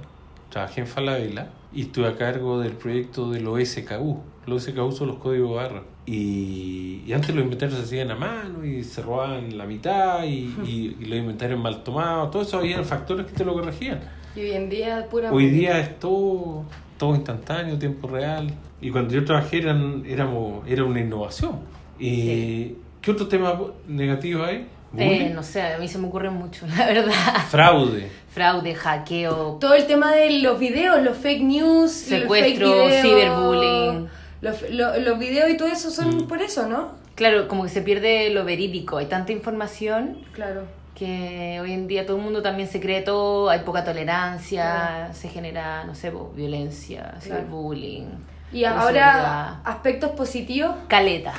trabajé 0.50 0.80
en 0.80 0.86
Falabella 0.86 1.50
y 1.74 1.82
estuve 1.82 2.08
a 2.08 2.16
cargo 2.16 2.58
del 2.58 2.72
proyecto 2.72 3.30
de 3.30 3.40
los 3.40 3.60
SKU. 3.68 4.20
Los 4.46 4.64
SKU 4.64 4.92
son 4.92 5.08
los 5.08 5.18
códigos 5.18 5.54
barra. 5.54 5.82
Y, 6.10 7.02
y 7.06 7.12
antes 7.12 7.34
los 7.34 7.44
inventarios 7.44 7.78
se 7.78 7.84
hacían 7.84 8.10
a 8.10 8.16
mano 8.16 8.64
y 8.64 8.82
se 8.82 9.02
robaban 9.02 9.56
la 9.58 9.66
mitad 9.66 10.24
y, 10.24 10.54
y- 10.64 10.96
y 11.00 11.04
los 11.04 11.18
inventarios 11.18 11.60
mal 11.60 11.82
tomados. 11.84 12.30
Todo 12.30 12.42
eso 12.42 12.58
había 12.58 12.82
factores 12.82 13.26
que 13.26 13.32
te 13.32 13.44
lo 13.44 13.52
corregían. 13.52 14.00
Y 14.34 14.40
hoy 14.40 14.52
en 14.52 14.70
día, 14.70 15.06
pura. 15.10 15.30
Hoy 15.32 15.50
día 15.50 15.78
es 15.80 15.98
todo 15.98 16.64
todo 16.96 17.14
instantáneo, 17.14 17.78
tiempo 17.78 18.08
real. 18.08 18.50
Y 18.80 18.90
cuando 18.90 19.14
yo 19.14 19.24
trabajé 19.24 19.58
eran, 19.58 20.02
éramos, 20.06 20.66
era 20.66 20.82
una 20.84 21.00
innovación. 21.00 21.60
Y, 21.98 22.74
¿Qué 23.00 23.10
otro 23.12 23.28
tema 23.28 23.56
negativo 23.86 24.42
hay? 24.44 24.66
Eh, 24.96 25.30
no 25.34 25.42
sé, 25.42 25.60
a 25.62 25.78
mí 25.78 25.86
se 25.86 25.98
me 25.98 26.06
ocurren 26.08 26.32
mucho, 26.32 26.66
la 26.76 26.86
verdad. 26.86 27.12
Fraude. 27.50 28.08
Fraude, 28.30 28.74
hackeo, 28.74 29.58
Todo 29.60 29.74
el 29.74 29.86
tema 29.86 30.12
de 30.12 30.40
los 30.40 30.58
videos, 30.58 31.02
los 31.02 31.16
fake 31.16 31.42
news, 31.42 31.92
Secuestro, 31.92 32.68
fake 32.86 33.02
ciberbullying. 33.02 34.08
Los, 34.40 34.62
lo- 34.70 34.96
los 34.98 35.18
videos 35.18 35.50
y 35.50 35.56
todo 35.56 35.68
eso 35.68 35.90
son 35.90 36.26
por 36.28 36.40
eso, 36.42 36.68
¿no? 36.68 36.92
Claro, 37.14 37.48
como 37.48 37.64
que 37.64 37.68
se 37.68 37.82
pierde 37.82 38.30
lo 38.30 38.44
verídico. 38.44 38.98
Hay 38.98 39.06
tanta 39.06 39.32
información 39.32 40.18
Claro. 40.32 40.62
que 40.94 41.58
hoy 41.60 41.72
en 41.72 41.88
día 41.88 42.06
todo 42.06 42.16
el 42.18 42.22
mundo 42.22 42.42
también 42.42 42.68
se 42.68 42.80
cree 42.80 43.00
todo, 43.02 43.50
hay 43.50 43.60
poca 43.60 43.82
tolerancia, 43.84 45.10
se 45.12 45.28
genera, 45.28 45.84
no 45.84 45.94
sé, 45.94 46.12
violencia, 46.34 47.14
ciberbullying. 47.20 48.06
Y 48.52 48.64
inseguridad. 48.64 48.80
ahora, 48.82 49.60
aspectos 49.64 50.10
positivos. 50.12 50.74
Caleta. 50.88 51.34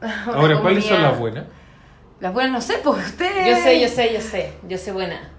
Ahora, 0.26 0.58
¿cuáles 0.60 0.84
son 0.86 1.02
las 1.02 1.18
buenas? 1.18 1.44
Las 2.20 2.32
buenas, 2.32 2.52
no 2.52 2.60
sé, 2.60 2.80
pues 2.82 3.06
ustedes. 3.06 3.46
Yo 3.46 3.62
sé, 3.62 3.80
yo 3.80 3.88
sé, 3.88 4.12
yo 4.14 4.20
sé, 4.20 4.52
yo 4.68 4.78
sé 4.78 4.92
buena. 4.92 5.30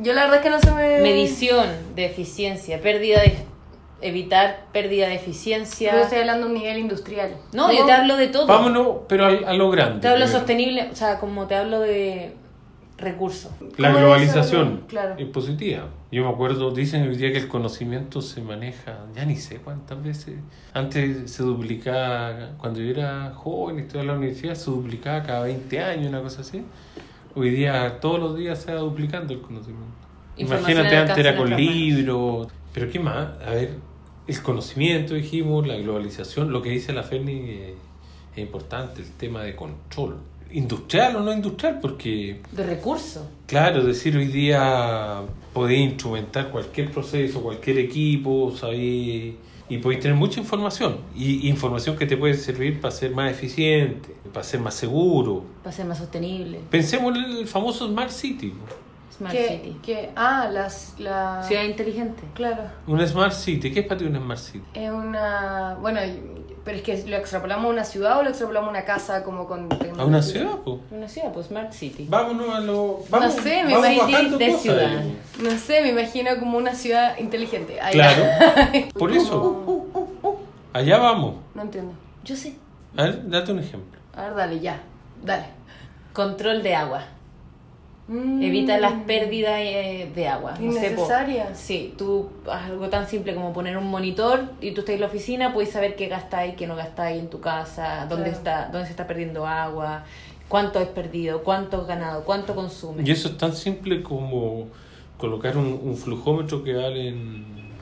Yo 0.00 0.12
la 0.12 0.22
verdad 0.22 0.36
es 0.38 0.42
que 0.42 0.50
no 0.50 0.60
se 0.60 0.70
me. 0.72 1.00
Medición 1.00 1.68
de 1.94 2.06
eficiencia, 2.06 2.80
pérdida 2.80 3.20
de 3.20 3.36
evitar 4.04 4.66
pérdida 4.72 5.08
de 5.08 5.14
eficiencia. 5.16 5.92
Yo 5.94 6.00
estoy 6.02 6.18
hablando 6.18 6.46
de 6.46 6.52
un 6.52 6.58
nivel 6.58 6.78
industrial. 6.78 7.30
No, 7.52 7.72
yo 7.72 7.84
te 7.86 7.92
hablo 7.92 8.16
de 8.16 8.28
todo. 8.28 8.46
Vámonos, 8.46 8.98
pero 9.08 9.26
al- 9.26 9.44
a, 9.44 9.52
lo 9.54 9.70
grande. 9.70 10.00
Te 10.00 10.08
hablo 10.08 10.24
primero. 10.24 10.38
sostenible, 10.38 10.88
o 10.92 10.94
sea, 10.94 11.18
como 11.18 11.46
te 11.46 11.54
hablo 11.56 11.80
de 11.80 12.34
recursos. 12.98 13.50
La 13.76 13.88
¿Cómo 13.88 14.00
globalización 14.00 14.80
es? 14.84 14.88
Claro. 14.88 15.14
es 15.18 15.26
positiva. 15.26 15.86
Yo 16.12 16.22
me 16.24 16.30
acuerdo, 16.30 16.70
dicen 16.70 17.02
hoy 17.08 17.16
día 17.16 17.32
que 17.32 17.38
el 17.38 17.48
conocimiento 17.48 18.22
se 18.22 18.40
maneja, 18.40 18.98
ya 19.16 19.24
ni 19.24 19.36
sé 19.36 19.56
cuántas 19.58 20.02
veces. 20.02 20.36
Antes 20.72 21.30
se 21.30 21.42
duplicaba, 21.42 22.50
cuando 22.58 22.80
yo 22.80 22.90
era 22.90 23.32
joven 23.34 23.78
y 23.78 23.80
estudiaba 23.82 24.02
en 24.02 24.06
la 24.08 24.14
universidad, 24.18 24.54
se 24.54 24.70
duplicaba 24.70 25.22
cada 25.24 25.40
20 25.44 25.80
años, 25.80 26.08
una 26.08 26.20
cosa 26.22 26.42
así. 26.42 26.62
Hoy 27.34 27.50
día, 27.50 27.98
todos 28.00 28.20
los 28.20 28.36
días 28.36 28.60
se 28.62 28.72
va 28.72 28.80
duplicando 28.80 29.32
el 29.32 29.40
conocimiento. 29.40 29.84
Imagínate, 30.36 30.96
antes 30.96 31.18
era 31.18 31.36
con 31.36 31.50
libros. 31.56 32.48
Pero 32.72 32.90
¿qué 32.90 32.98
más? 33.00 33.28
A 33.46 33.50
ver, 33.50 33.70
el 34.26 34.42
conocimiento, 34.42 35.14
dijimos, 35.14 35.66
la 35.66 35.76
globalización, 35.76 36.52
lo 36.52 36.62
que 36.62 36.70
dice 36.70 36.92
la 36.92 37.02
FENI 37.02 37.32
eh, 37.32 37.74
es 38.34 38.38
importante, 38.38 39.02
el 39.02 39.10
tema 39.12 39.42
de 39.42 39.54
control. 39.54 40.16
Industrial 40.50 41.16
o 41.16 41.20
no 41.20 41.32
industrial, 41.32 41.80
porque 41.80 42.40
De 42.52 42.64
recursos. 42.64 43.24
Claro, 43.46 43.80
es 43.80 43.86
decir, 43.86 44.16
hoy 44.16 44.26
día 44.26 45.22
podéis 45.52 45.90
instrumentar 45.90 46.50
cualquier 46.50 46.90
proceso, 46.90 47.42
cualquier 47.42 47.78
equipo, 47.78 48.54
sabéis, 48.56 49.34
y 49.68 49.78
podéis 49.78 50.02
tener 50.02 50.16
mucha 50.16 50.40
información, 50.40 50.98
y 51.16 51.48
información 51.48 51.96
que 51.96 52.06
te 52.06 52.16
puede 52.16 52.34
servir 52.34 52.80
para 52.80 52.92
ser 52.92 53.12
más 53.12 53.32
eficiente, 53.32 54.14
para 54.32 54.44
ser 54.44 54.60
más 54.60 54.74
seguro. 54.74 55.44
Para 55.62 55.74
ser 55.74 55.86
más 55.86 55.98
sostenible. 55.98 56.60
Pensemos 56.70 57.16
en 57.16 57.24
el 57.24 57.46
famoso 57.46 57.88
Smart 57.88 58.10
City. 58.10 58.52
Smart 59.16 59.32
que, 59.34 59.48
City. 59.48 59.76
que- 59.82 60.10
ah, 60.16 60.48
las. 60.52 60.94
La... 60.98 61.42
Ciudad 61.42 61.62
inteligente. 61.64 62.22
Claro. 62.34 62.62
Una 62.86 63.06
Smart 63.06 63.32
City, 63.32 63.72
¿qué 63.72 63.80
es 63.80 63.86
para 63.86 63.98
ti 63.98 64.04
una 64.06 64.18
Smart 64.18 64.40
City? 64.40 64.64
Es 64.74 64.90
una. 64.90 65.76
Bueno, 65.80 66.00
pero 66.64 66.78
es 66.78 66.82
que 66.82 67.04
lo 67.06 67.16
extrapolamos 67.16 67.66
a 67.66 67.68
una 67.68 67.84
ciudad 67.84 68.18
o 68.18 68.22
lo 68.22 68.30
extrapolamos 68.30 68.68
a 68.68 68.70
una 68.70 68.84
casa 68.84 69.22
como 69.22 69.46
con. 69.46 69.68
¿A 69.98 70.04
una 70.04 70.22
ciudad? 70.22 70.56
po? 70.64 70.80
Una 70.90 71.06
ciudad, 71.08 71.32
pues 71.32 71.46
Smart 71.46 71.72
City. 71.72 72.06
Vámonos 72.08 72.54
a 72.54 72.60
lo... 72.60 73.00
Vamos, 73.10 73.36
No 73.36 73.42
sé, 73.42 73.64
me 73.64 73.74
vamos 73.74 73.88
imagino 73.90 74.02
bajando 74.12 74.38
de 74.38 74.46
cosas, 74.46 74.62
ciudad. 74.62 74.88
digamos. 74.88 75.12
No 75.42 75.50
sé, 75.58 75.80
me 75.82 75.88
imagino 75.90 76.30
como 76.40 76.56
una 76.58 76.74
ciudad 76.74 77.18
inteligente. 77.18 77.80
Ahí. 77.80 77.92
Claro, 77.92 78.24
por 78.98 79.12
eso, 79.12 79.86
allá 80.72 80.98
vamos. 80.98 81.34
No 81.54 81.62
entiendo. 81.62 81.92
Yo 82.24 82.34
sé. 82.34 82.56
A 82.96 83.02
ver, 83.04 83.28
date 83.28 83.52
un 83.52 83.58
ejemplo. 83.58 84.00
A 84.16 84.22
ver, 84.22 84.34
dale, 84.34 84.60
ya. 84.60 84.80
Dale. 85.22 85.44
Control 86.12 86.62
de 86.62 86.74
agua. 86.74 87.02
Mm. 88.06 88.42
Evita 88.42 88.76
las 88.78 88.92
pérdidas 89.04 89.58
eh, 89.60 90.10
de 90.14 90.28
agua. 90.28 90.52
No 90.60 90.72
sé. 90.72 90.88
Innecesarias. 90.88 91.58
Sí, 91.58 91.94
tú 91.96 92.28
algo 92.50 92.88
tan 92.90 93.08
simple 93.08 93.34
como 93.34 93.52
poner 93.54 93.78
un 93.78 93.86
monitor 93.90 94.44
y 94.60 94.72
tú 94.72 94.80
estás 94.80 94.96
en 94.96 95.00
la 95.00 95.06
oficina, 95.06 95.54
puedes 95.54 95.70
saber 95.72 95.96
qué 95.96 96.08
gastáis, 96.08 96.54
qué 96.54 96.66
no 96.66 96.76
gastáis 96.76 97.18
en 97.18 97.30
tu 97.30 97.40
casa, 97.40 98.06
dónde 98.08 98.24
Claro. 98.30 98.36
está, 98.38 98.68
dónde 98.70 98.86
se 98.86 98.90
está 98.90 99.06
perdiendo 99.06 99.46
agua, 99.46 100.04
cuánto 100.48 100.80
es 100.80 100.88
perdido, 100.88 101.42
cuánto 101.42 101.80
has 101.80 101.86
ganado, 101.86 102.24
cuánto 102.24 102.54
consumes. 102.54 103.08
Y 103.08 103.10
eso 103.10 103.28
es 103.28 103.38
tan 103.38 103.54
simple 103.56 104.02
como 104.02 104.66
colocar 105.16 105.56
un, 105.56 105.80
un 105.82 105.96
flujómetro 105.96 106.62
que 106.62 106.74
vale 106.74 107.14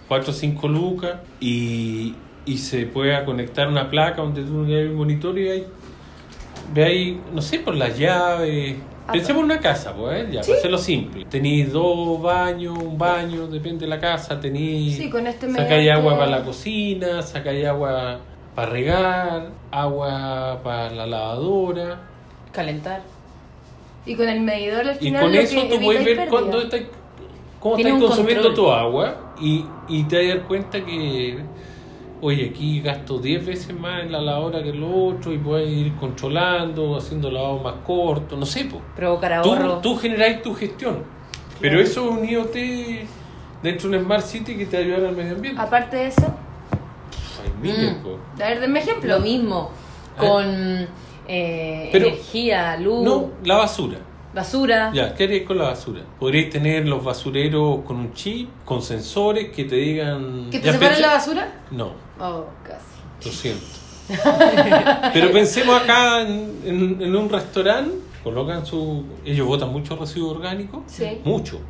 4 0.06 0.30
o 0.30 0.32
5 0.32 0.68
lucas 0.68 1.16
y, 1.40 2.14
y 2.46 2.58
se 2.58 2.86
pueda 2.86 3.24
conectar 3.24 3.66
una 3.66 3.90
placa 3.90 4.22
donde 4.22 4.44
tú 4.44 4.64
veas 4.66 4.88
un 4.88 4.94
monitor 4.96 5.36
y 5.36 5.48
hay, 5.48 5.66
ve 6.72 6.84
ahí, 6.84 7.20
no 7.34 7.42
sé, 7.42 7.58
por 7.58 7.74
las 7.74 7.98
llaves. 7.98 8.76
Pensemos 9.12 9.40
en 9.40 9.44
una 9.44 9.60
casa, 9.60 9.94
pues, 9.94 10.24
¿eh? 10.24 10.28
ya, 10.32 10.40
para 10.40 10.54
hacerlo 10.54 10.78
simple. 10.78 11.24
Tenéis 11.26 11.72
dos 11.72 12.20
baños, 12.20 12.76
un 12.78 12.96
baño, 12.98 13.46
depende 13.46 13.80
de 13.86 13.88
la 13.88 14.00
casa, 14.00 14.40
tenéis... 14.40 14.96
Sí, 14.96 15.10
con 15.10 15.26
este 15.26 15.50
Sacáis 15.52 15.90
agua 15.90 16.18
para 16.18 16.30
la 16.30 16.42
cocina, 16.44 17.22
sacáis 17.22 17.66
agua 17.66 18.18
para 18.54 18.70
regar, 18.70 19.50
agua 19.70 20.60
para 20.62 20.90
la 20.90 21.06
lavadora. 21.06 22.00
Calentar. 22.52 23.02
Y 24.04 24.14
con 24.14 24.28
el 24.28 24.40
medidor 24.40 24.88
al 24.88 24.96
Y 24.96 24.98
final. 24.98 25.22
con 25.22 25.32
lo 25.32 25.38
eso 25.40 25.62
que 25.62 25.68
tú 25.76 25.80
puedes 25.82 26.06
es 26.06 26.16
ver 26.16 26.28
cuándo 26.28 26.60
está, 26.60 26.78
cómo 27.60 27.76
estás 27.76 27.92
consumiendo 28.00 28.42
control. 28.48 28.54
tu 28.66 28.72
agua 28.72 29.34
y, 29.40 29.64
y 29.88 30.04
te 30.04 30.28
dar 30.28 30.42
cuenta 30.42 30.84
que, 30.84 31.38
oye, 32.22 32.50
aquí 32.50 32.80
gasto 32.80 33.18
10 33.18 33.44
veces 33.44 33.78
más 33.78 34.02
en 34.04 34.12
la 34.12 34.20
lavadora 34.22 34.62
que 34.62 34.70
el 34.70 34.82
otro 34.82 35.32
y 35.32 35.38
puedes 35.38 35.68
ir 35.70 35.94
controlando, 35.96 36.96
haciendo 36.96 37.30
lavado 37.30 37.58
más 37.58 37.74
corto, 37.84 38.36
no 38.36 38.46
sé, 38.46 38.64
po. 38.66 38.80
Provocar 38.96 39.42
Tú, 39.42 39.52
ahorro. 39.52 39.78
tú 39.78 39.96
generáis 39.98 40.40
tu 40.40 40.54
gestión. 40.54 41.02
Pero 41.60 41.80
eso 41.80 42.04
es 42.04 42.10
un 42.18 42.28
IoT 42.28 42.54
dentro 43.62 43.88
de 43.90 43.98
un 43.98 44.04
Smart 44.04 44.24
City 44.24 44.56
que 44.56 44.66
te 44.66 44.76
ayuda 44.78 45.08
al 45.08 45.16
medio 45.16 45.34
ambiente. 45.34 45.60
Aparte 45.60 45.96
de 45.96 46.06
eso, 46.06 46.34
Hay 47.44 47.50
miles, 47.60 47.96
Mm. 48.02 48.40
a 48.42 48.46
ver, 48.46 48.60
denme 48.60 48.78
ejemplo. 48.78 49.08
Lo 49.18 49.20
mismo 49.20 49.70
con 50.16 50.86
eh, 51.28 51.88
Pero- 51.92 52.06
energía, 52.08 52.76
luz, 52.76 53.04
No, 53.04 53.30
la 53.44 53.56
basura. 53.56 53.98
Basura. 54.34 54.90
Ya, 54.94 55.14
¿qué 55.14 55.24
haréis 55.24 55.42
con 55.46 55.58
la 55.58 55.64
basura? 55.64 56.00
Podréis 56.18 56.50
tener 56.50 56.86
los 56.88 57.02
basureros 57.04 57.80
con 57.86 57.96
un 57.96 58.12
chip, 58.14 58.48
con 58.64 58.80
sensores 58.82 59.50
que 59.50 59.64
te 59.64 59.76
digan... 59.76 60.48
¿Que 60.50 60.58
te 60.58 60.66
¿Ya 60.66 60.72
separen 60.72 61.00
la 61.02 61.08
basura? 61.14 61.52
No, 61.70 61.92
Oh, 62.20 62.44
casi. 62.64 63.26
lo 63.26 63.32
siento. 63.32 63.64
Pero 65.12 65.30
pensemos 65.32 65.80
acá 65.82 66.20
en, 66.22 66.60
en- 66.64 67.02
en 67.02 67.16
un 67.16 67.28
restaurante, 67.28 67.94
colocan 68.22 68.64
su... 68.66 69.04
Ellos 69.24 69.46
botan 69.46 69.70
mucho 69.70 69.96
residuo 69.96 70.30
orgánico, 70.32 70.82
Sí. 70.86 71.20
mucho. 71.24 71.60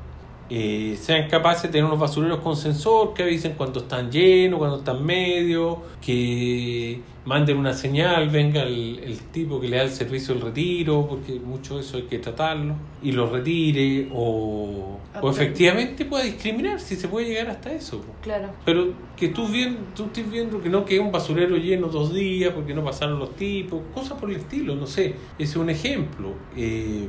Eh, 0.55 0.99
sean 1.01 1.31
capaces 1.31 1.63
de 1.63 1.69
tener 1.71 1.87
unos 1.87 1.99
basureros 1.99 2.41
con 2.41 2.57
sensor 2.57 3.15
que 3.15 3.23
avisen 3.23 3.55
cuando 3.57 3.81
están 3.81 4.11
llenos, 4.11 4.59
cuando 4.59 4.77
están 4.77 5.03
medios, 5.03 5.79
que 6.03 7.01
manden 7.25 7.57
una 7.57 7.73
señal, 7.73 8.29
venga 8.29 8.63
el, 8.63 9.01
el 9.03 9.19
tipo 9.31 9.59
que 9.59 9.69
le 9.69 9.79
da 9.79 9.85
el 9.85 9.91
servicio 9.91 10.35
del 10.35 10.43
retiro, 10.43 11.07
porque 11.09 11.41
mucho 11.41 11.77
de 11.77 11.81
eso 11.81 11.97
hay 11.97 12.03
que 12.03 12.19
tratarlo, 12.19 12.75
y 13.03 13.13
lo 13.13 13.31
retire, 13.31 14.11
o, 14.13 14.99
o 15.23 15.31
efectivamente 15.31 16.05
pueda 16.05 16.25
discriminar, 16.25 16.79
si 16.81 16.97
se 16.97 17.09
puede 17.09 17.29
llegar 17.29 17.49
hasta 17.49 17.73
eso. 17.73 18.05
Claro. 18.21 18.51
Pero 18.67 18.93
que 19.17 19.29
tú, 19.29 19.49
bien, 19.49 19.79
tú 19.97 20.05
estés 20.05 20.31
viendo 20.31 20.61
que 20.61 20.69
no 20.69 20.85
quede 20.85 21.01
un 21.01 21.13
basurero 21.13 21.57
lleno 21.57 21.87
dos 21.87 22.13
días 22.13 22.53
porque 22.53 22.75
no 22.75 22.85
pasaron 22.85 23.19
los 23.19 23.35
tipos, 23.37 23.81
cosas 23.95 24.19
por 24.21 24.29
el 24.29 24.37
estilo, 24.37 24.75
no 24.75 24.87
sé. 24.87 25.15
Ese 25.39 25.53
es 25.53 25.57
un 25.57 25.71
ejemplo. 25.71 26.35
Eh, 26.55 27.09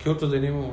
¿Qué 0.00 0.08
otro 0.08 0.30
tenemos? 0.30 0.66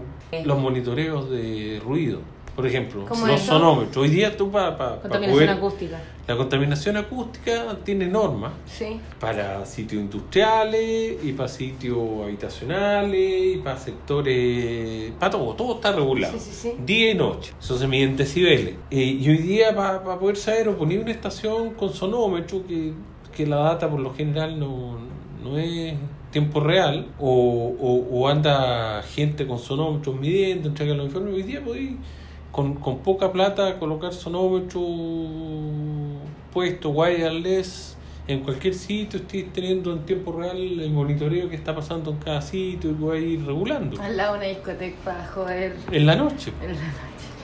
Los 0.45 0.57
monitoreos 0.57 1.29
de 1.29 1.81
ruido. 1.85 2.19
Por 2.55 2.67
ejemplo, 2.67 3.05
¿Cómo 3.09 3.25
los 3.25 3.41
eso? 3.41 3.53
sonómetros. 3.53 3.97
Hoy 3.97 4.09
día 4.09 4.37
tú 4.37 4.51
para 4.51 4.77
Contaminación 4.77 5.31
poder... 5.33 5.49
acústica. 5.49 6.01
La 6.27 6.37
contaminación 6.37 6.97
acústica 6.97 7.77
tiene 7.83 8.05
normas 8.05 8.51
Sí. 8.67 8.99
para 9.19 9.65
sitios 9.65 10.03
industriales 10.03 11.17
y 11.23 11.31
para 11.33 11.49
sitios 11.49 11.97
habitacionales 12.23 13.55
y 13.55 13.57
para 13.57 13.77
sectores, 13.77 15.11
para 15.19 15.31
todo, 15.31 15.53
todo 15.55 15.75
está 15.75 15.93
regulado. 15.93 16.37
Sí, 16.37 16.51
sí, 16.51 16.69
sí. 16.69 16.75
Día 16.85 17.11
y 17.11 17.15
noche, 17.15 17.53
eso 17.59 17.75
se 17.77 17.87
mide 17.87 18.03
en 18.03 18.17
decibeles. 18.17 18.75
Eh, 18.91 19.01
y 19.01 19.29
hoy 19.29 19.37
día 19.37 19.75
para 19.75 20.03
poder 20.19 20.37
saber 20.37 20.67
o 20.69 20.77
poner 20.77 20.99
una 20.99 21.11
estación 21.11 21.71
con 21.73 21.91
sonómetro 21.91 22.65
que, 22.67 22.93
que 23.35 23.47
la 23.47 23.57
data 23.57 23.89
por 23.89 23.99
lo 23.99 24.13
general 24.13 24.59
no, 24.59 24.99
no 25.43 25.57
es 25.57 25.95
tiempo 26.33 26.59
real 26.59 27.07
o, 27.19 27.29
o, 27.79 28.19
o 28.19 28.27
anda 28.27 29.01
gente 29.03 29.47
con 29.47 29.59
sonómetros 29.59 30.19
midiendo, 30.19 30.67
entrega 30.67 30.93
los 30.95 31.05
informes, 31.05 31.35
hoy 31.35 31.43
día 31.43 31.63
podéis 31.63 31.91
con, 32.51 32.73
con 32.75 32.99
poca 32.99 33.31
plata 33.31 33.79
colocar 33.79 34.13
sonómetro 34.13 34.81
puesto 36.51 36.89
wireless 36.89 37.97
en 38.27 38.39
cualquier 38.39 38.73
sitio, 38.73 39.19
estés 39.19 39.51
teniendo 39.51 39.91
en 39.91 39.99
tiempo 40.05 40.31
real 40.31 40.57
el 40.57 40.91
monitoreo 40.91 41.49
que 41.49 41.55
está 41.55 41.75
pasando 41.75 42.11
en 42.11 42.17
cada 42.17 42.41
sitio 42.41 42.91
y 42.91 42.93
puedes 42.93 43.23
ir 43.23 43.45
regulando. 43.45 44.01
Al 44.01 44.15
lado 44.15 44.33
de 44.33 44.39
una 44.39 44.47
discoteca 44.47 44.95
para 45.03 45.27
joder 45.27 45.75
En 45.91 46.05
la 46.05 46.15
noche, 46.15 46.53
en 46.61 46.67
la 46.69 46.73
noche. 46.73 46.87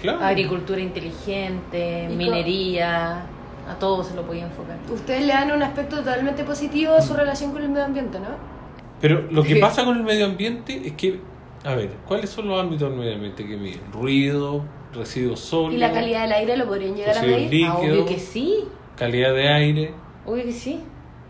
claro. 0.01 0.23
Agricultura 0.23 0.79
inteligente, 0.79 2.07
Y 2.09 2.15
minería. 2.15 3.23
A 3.69 3.75
todo 3.77 4.03
se 4.03 4.15
lo 4.15 4.23
podía 4.23 4.45
enfocar. 4.45 4.77
Ustedes 4.91 5.21
le 5.27 5.33
dan 5.33 5.51
un 5.51 5.61
aspecto 5.61 5.97
totalmente 5.97 6.43
positivo 6.43 6.93
a 6.93 7.01
su 7.01 7.13
relación 7.13 7.51
con 7.51 7.61
el 7.61 7.69
medio 7.69 7.85
ambiente, 7.85 8.19
¿no? 8.19 8.58
Pero 9.01 9.27
lo 9.31 9.43
que 9.43 9.55
pasa 9.57 9.85
con 9.85 9.97
el 9.97 10.03
medio 10.03 10.25
ambiente 10.25 10.81
es 10.85 10.93
que, 10.93 11.19
a 11.63 11.75
ver, 11.75 11.89
¿cuáles 12.07 12.29
son 12.29 12.47
los 12.47 12.59
ámbitos 12.61 12.89
del 12.89 12.99
medio 12.99 13.13
ambiente 13.15 13.45
que 13.47 13.57
miden? 13.57 13.79
Ruido, 13.93 14.63
residuos 14.93 15.39
sólidos, 15.39 15.75
¿Y 15.75 15.77
la 15.77 15.91
calidad 15.91 16.23
del 16.23 16.33
aire 16.33 16.57
lo 16.57 16.65
podrían 16.67 16.95
llegar 16.95 17.17
a 17.17 17.21
medir? 17.21 17.49
líquidos. 17.49 17.75
Ah, 17.75 17.79
obvio 17.79 18.05
que 18.05 18.19
sí. 18.19 18.65
calidad 18.95 19.33
de 19.33 19.47
aire, 19.49 19.91
Obvio 20.25 20.43
que 20.43 20.51
sí. 20.51 20.81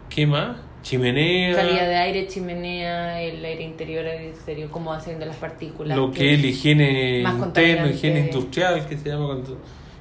¿qué 0.10 0.26
más? 0.26 0.58
Chimenea, 0.82 1.56
Calidad 1.56 1.88
de 1.88 1.96
aire, 1.98 2.28
chimenea, 2.28 3.22
el 3.22 3.44
aire 3.44 3.64
interior, 3.64 4.06
aire 4.06 4.30
exterior, 4.30 4.70
cómo 4.70 4.94
hacen 4.94 5.20
de 5.20 5.26
las 5.26 5.36
partículas. 5.36 5.98
lo 5.98 6.10
que 6.12 6.34
es 6.34 6.42
la 6.42 6.48
higiene 6.48 7.24
contaminante. 7.38 7.94
higiene 7.96 8.20
industrial, 8.22 8.88
que 8.88 8.98
se 8.98 9.10
llama 9.10 9.26
cuando... 9.28 9.58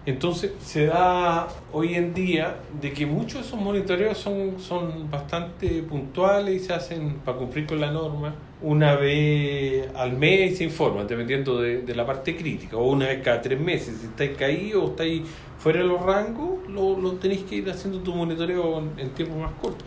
Entonces 0.09 0.53
se 0.63 0.87
da 0.87 1.49
hoy 1.71 1.95
en 1.95 2.15
día 2.15 2.57
de 2.81 2.95
que 2.95 3.05
muchos 3.05 3.43
de 3.43 3.47
esos 3.47 3.61
monitoreos 3.61 4.17
son, 4.17 4.59
son 4.59 5.11
bastante 5.11 5.83
puntuales 5.83 6.63
y 6.63 6.65
se 6.65 6.73
hacen 6.73 7.19
para 7.23 7.37
cumplir 7.37 7.67
con 7.67 7.79
la 7.79 7.91
norma 7.91 8.35
una 8.63 8.97
vez 8.97 9.87
al 9.95 10.15
mes 10.15 10.57
se 10.57 10.65
informan, 10.65 11.07
dependiendo 11.07 11.61
de, 11.61 11.83
de 11.83 11.95
la 11.95 12.07
parte 12.07 12.35
crítica, 12.35 12.79
o 12.79 12.89
una 12.91 13.09
vez 13.09 13.21
cada 13.23 13.43
tres 13.43 13.61
meses. 13.61 13.99
Si 14.01 14.07
estáis 14.07 14.31
caídos 14.31 14.83
o 14.83 14.87
estáis 14.93 15.25
fuera 15.59 15.81
de 15.81 15.87
los 15.87 16.01
rangos, 16.01 16.67
lo, 16.71 16.99
lo 16.99 17.13
tenéis 17.17 17.43
que 17.43 17.57
ir 17.57 17.71
haciendo 17.71 17.99
tu 17.99 18.15
monitoreo 18.15 18.79
en, 18.79 18.99
en 18.99 19.11
tiempo 19.11 19.39
más 19.39 19.53
corto. 19.61 19.85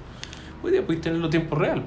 Hoy 0.61 0.71
día 0.71 0.83
podéis 0.83 1.01
tenerlo 1.01 1.31
tiempo 1.31 1.55
real. 1.55 1.81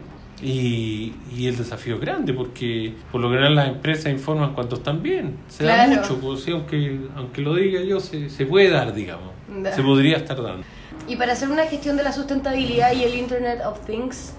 Y, 0.44 1.14
y 1.34 1.46
el 1.48 1.56
desafío 1.56 1.94
es 1.94 2.00
grande 2.00 2.34
porque 2.34 2.92
por 3.10 3.20
lo 3.20 3.30
general 3.30 3.54
las 3.54 3.68
empresas 3.68 4.12
informan 4.12 4.52
cuando 4.52 4.76
están 4.76 5.02
bien. 5.02 5.38
Se 5.48 5.64
da 5.64 5.86
mucho, 5.86 6.20
pues, 6.20 6.42
sí, 6.42 6.52
aunque, 6.52 7.00
aunque 7.16 7.40
lo 7.40 7.54
diga 7.54 7.80
yo, 7.80 7.98
se, 7.98 8.28
se 8.28 8.44
puede 8.44 8.70
dar, 8.70 8.92
digamos. 8.92 9.30
Da. 9.62 9.72
Se 9.72 9.82
podría 9.82 10.18
estar 10.18 10.40
dando. 10.42 10.64
Y 11.08 11.16
para 11.16 11.32
hacer 11.32 11.48
una 11.50 11.64
gestión 11.64 11.96
de 11.96 12.02
la 12.02 12.12
sustentabilidad 12.12 12.92
y 12.92 13.04
el 13.04 13.14
Internet 13.14 13.60
of 13.64 13.84
Things, 13.86 14.34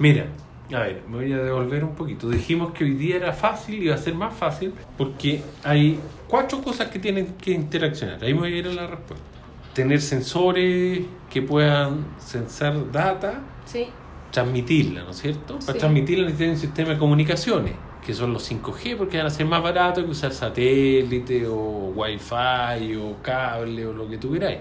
Mira, 0.00 0.24
a 0.72 0.78
ver, 0.78 1.02
me 1.06 1.16
voy 1.18 1.32
a 1.34 1.42
devolver 1.42 1.84
un 1.84 1.94
poquito. 1.94 2.30
Dijimos 2.30 2.72
que 2.72 2.84
hoy 2.84 2.94
día 2.94 3.16
era 3.16 3.34
fácil 3.34 3.82
y 3.82 3.88
va 3.88 3.96
a 3.96 3.98
ser 3.98 4.14
más 4.14 4.32
fácil 4.32 4.72
porque 4.96 5.42
hay 5.62 6.00
cuatro 6.26 6.62
cosas 6.62 6.88
que 6.88 6.98
tienen 6.98 7.34
que 7.34 7.50
interaccionar. 7.50 8.24
Ahí 8.24 8.32
me 8.32 8.40
voy 8.40 8.54
a 8.54 8.56
ir 8.56 8.66
a 8.66 8.72
la 8.72 8.86
respuesta. 8.86 9.26
Tener 9.74 10.00
sensores 10.00 11.02
que 11.28 11.42
puedan 11.42 12.06
sensar 12.18 12.90
data 12.90 13.42
¿sí? 13.66 13.88
Transmitirla, 14.30 15.04
¿no 15.04 15.10
es 15.10 15.18
cierto? 15.20 15.58
Para 15.58 15.72
Sí. 15.72 15.78
transmitirla 15.78 16.24
necesitan 16.26 16.50
un 16.50 16.56
sistema 16.58 16.90
de 16.90 16.98
comunicaciones, 16.98 17.74
que 18.04 18.14
son 18.14 18.32
los 18.32 18.42
5G, 18.50 18.96
porque 18.96 19.18
van 19.18 19.26
a 19.26 19.30
ser 19.30 19.46
más 19.46 19.62
baratos 19.62 20.04
que 20.04 20.10
usar 20.10 20.32
satélite 20.32 21.46
o 21.46 21.92
wifi 21.94 22.96
o 22.96 23.16
cable 23.22 23.86
o 23.86 23.92
lo 23.92 24.08
que 24.08 24.18
tú 24.18 24.32
queráis. 24.32 24.58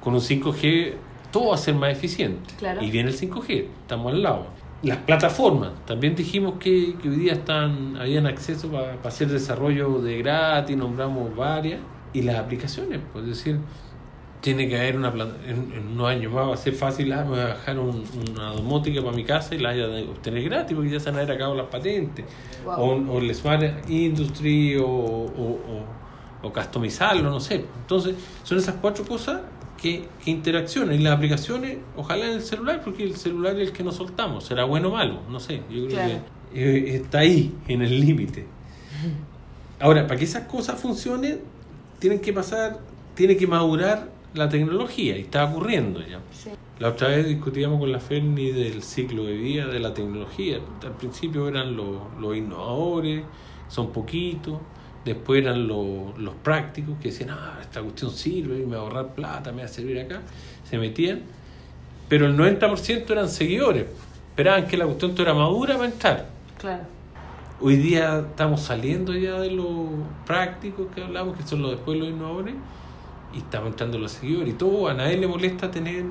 Con 0.00 0.14
un 0.14 0.20
5G 0.20 0.94
todo 1.30 1.48
va 1.48 1.54
a 1.54 1.58
ser 1.58 1.74
más 1.74 1.90
eficiente. 1.92 2.54
Claro. 2.58 2.82
Y 2.82 2.90
viene 2.90 3.10
el 3.10 3.16
5G, 3.16 3.66
estamos 3.82 4.12
al 4.12 4.22
lado. 4.22 4.46
Las 4.82 4.96
plataformas, 4.98 5.72
también 5.86 6.14
dijimos 6.16 6.54
que, 6.58 6.96
que 7.02 7.10
hoy 7.10 7.16
día 7.16 7.34
están, 7.34 7.96
habían 7.98 8.26
acceso 8.26 8.70
para 8.70 8.94
hacer 9.04 9.28
desarrollo 9.28 10.00
de 10.00 10.18
gratis, 10.18 10.76
nombramos 10.76 11.34
varias. 11.36 11.80
Y 12.12 12.22
las 12.22 12.36
aplicaciones, 12.36 12.98
pues 13.12 13.24
es 13.24 13.30
decir, 13.30 13.58
tiene 14.40 14.68
que 14.68 14.76
haber 14.78 14.96
una 14.96 15.12
plata, 15.12 15.34
en, 15.46 15.70
en 15.72 15.88
unos 15.88 16.08
años 16.08 16.32
más 16.32 16.48
va 16.48 16.54
a 16.54 16.56
ser 16.56 16.72
fácil, 16.74 17.12
ah, 17.12 17.24
me 17.24 17.30
voy 17.30 17.40
a 17.40 17.48
bajar 17.48 17.78
un- 17.78 18.04
una 18.30 18.52
domótica 18.52 19.02
para 19.02 19.14
mi 19.14 19.24
casa 19.24 19.54
y 19.54 19.58
la 19.58 19.72
voy 19.72 19.82
a 19.82 20.10
obtener 20.10 20.42
gratis 20.44 20.74
porque 20.74 20.90
ya 20.90 20.98
se 21.00 21.06
van 21.10 21.16
a 21.16 21.22
haber 21.22 21.34
acabado 21.36 21.56
las 21.56 21.66
patentes. 21.66 22.24
Wow. 22.64 22.74
O, 22.78 23.12
o 23.12 23.18
el 23.18 23.34
Smart 23.34 23.62
Industry 23.90 24.76
o, 24.76 24.86
o, 24.86 24.86
o- 24.88 26.00
o 26.42 26.52
customizarlo, 26.52 27.28
no 27.30 27.38
sé. 27.38 27.64
Entonces, 27.82 28.14
son 28.44 28.56
esas 28.56 28.76
cuatro 28.80 29.04
cosas 29.04 29.42
que, 29.80 30.06
que 30.24 30.30
interaccionan. 30.30 30.94
Y 30.94 30.98
las 30.98 31.12
aplicaciones, 31.14 31.76
ojalá 31.96 32.24
en 32.24 32.32
el 32.32 32.42
celular, 32.42 32.80
porque 32.82 33.02
el 33.04 33.16
celular 33.16 33.54
es 33.60 33.68
el 33.68 33.72
que 33.74 33.82
nos 33.84 33.96
soltamos. 33.96 34.44
Será 34.44 34.64
bueno 34.64 34.88
o 34.88 34.92
malo, 34.92 35.20
no 35.28 35.38
sé. 35.38 35.56
Yo 35.70 35.84
creo 35.84 35.88
Claro. 35.88 36.12
que 36.54 36.78
eh, 36.78 36.96
está 36.96 37.18
ahí, 37.18 37.54
en 37.68 37.82
el 37.82 38.00
límite. 38.00 38.46
Ahora, 39.78 40.06
para 40.06 40.18
que 40.18 40.24
esas 40.24 40.44
cosas 40.46 40.80
funcionen, 40.80 41.40
tienen 41.98 42.20
que 42.20 42.32
pasar, 42.32 42.78
tiene 43.14 43.36
que 43.36 43.46
madurar 43.46 44.08
la 44.34 44.48
tecnología 44.48 45.16
y 45.16 45.22
está 45.22 45.44
ocurriendo 45.44 46.00
ya. 46.00 46.20
Sí. 46.32 46.50
La 46.78 46.88
otra 46.88 47.08
vez 47.08 47.26
discutíamos 47.26 47.78
con 47.78 47.92
la 47.92 48.00
Ferni 48.00 48.52
del 48.52 48.82
ciclo 48.82 49.24
de 49.24 49.34
vida 49.34 49.66
de 49.66 49.80
la 49.80 49.92
tecnología. 49.92 50.60
Al 50.82 50.96
principio 50.96 51.48
eran 51.48 51.76
los, 51.76 51.96
los 52.18 52.36
innovadores, 52.36 53.24
son 53.68 53.92
poquitos. 53.92 54.58
Después 55.04 55.42
eran 55.42 55.66
los, 55.66 56.18
los 56.18 56.34
prácticos 56.34 56.96
que 57.00 57.10
decían, 57.10 57.30
ah, 57.30 57.58
esta 57.60 57.82
cuestión 57.82 58.10
sirve, 58.10 58.66
me 58.66 58.76
va 58.76 58.82
a 58.82 58.84
ahorrar 58.84 59.14
plata, 59.14 59.52
me 59.52 59.62
va 59.62 59.64
a 59.64 59.68
servir 59.68 59.98
acá. 59.98 60.22
Se 60.68 60.78
metían. 60.78 61.22
Pero 62.08 62.26
el 62.26 62.36
90% 62.36 63.10
eran 63.10 63.28
seguidores. 63.28 63.86
Esperaban 64.30 64.66
que 64.66 64.76
la 64.76 64.86
cuestión 64.86 65.14
fuera 65.14 65.34
madura 65.34 65.74
para 65.74 65.88
entrar. 65.88 66.28
Claro. 66.58 66.84
Hoy 67.62 67.76
día 67.76 68.20
estamos 68.20 68.62
saliendo 68.62 69.12
ya 69.14 69.38
de 69.38 69.50
los 69.50 69.66
prácticos 70.24 70.86
que 70.94 71.02
hablamos, 71.02 71.36
que 71.36 71.42
son 71.42 71.60
los 71.60 71.72
después 71.72 71.98
los 71.98 72.08
innovadores, 72.08 72.54
y 73.34 73.38
estamos 73.38 73.70
entrando 73.70 73.98
los 73.98 74.12
seguidores. 74.12 74.50
Y 74.50 74.56
todo, 74.56 74.88
a 74.88 74.94
nadie 74.94 75.16
le 75.16 75.26
molesta 75.26 75.70
tener 75.70 76.04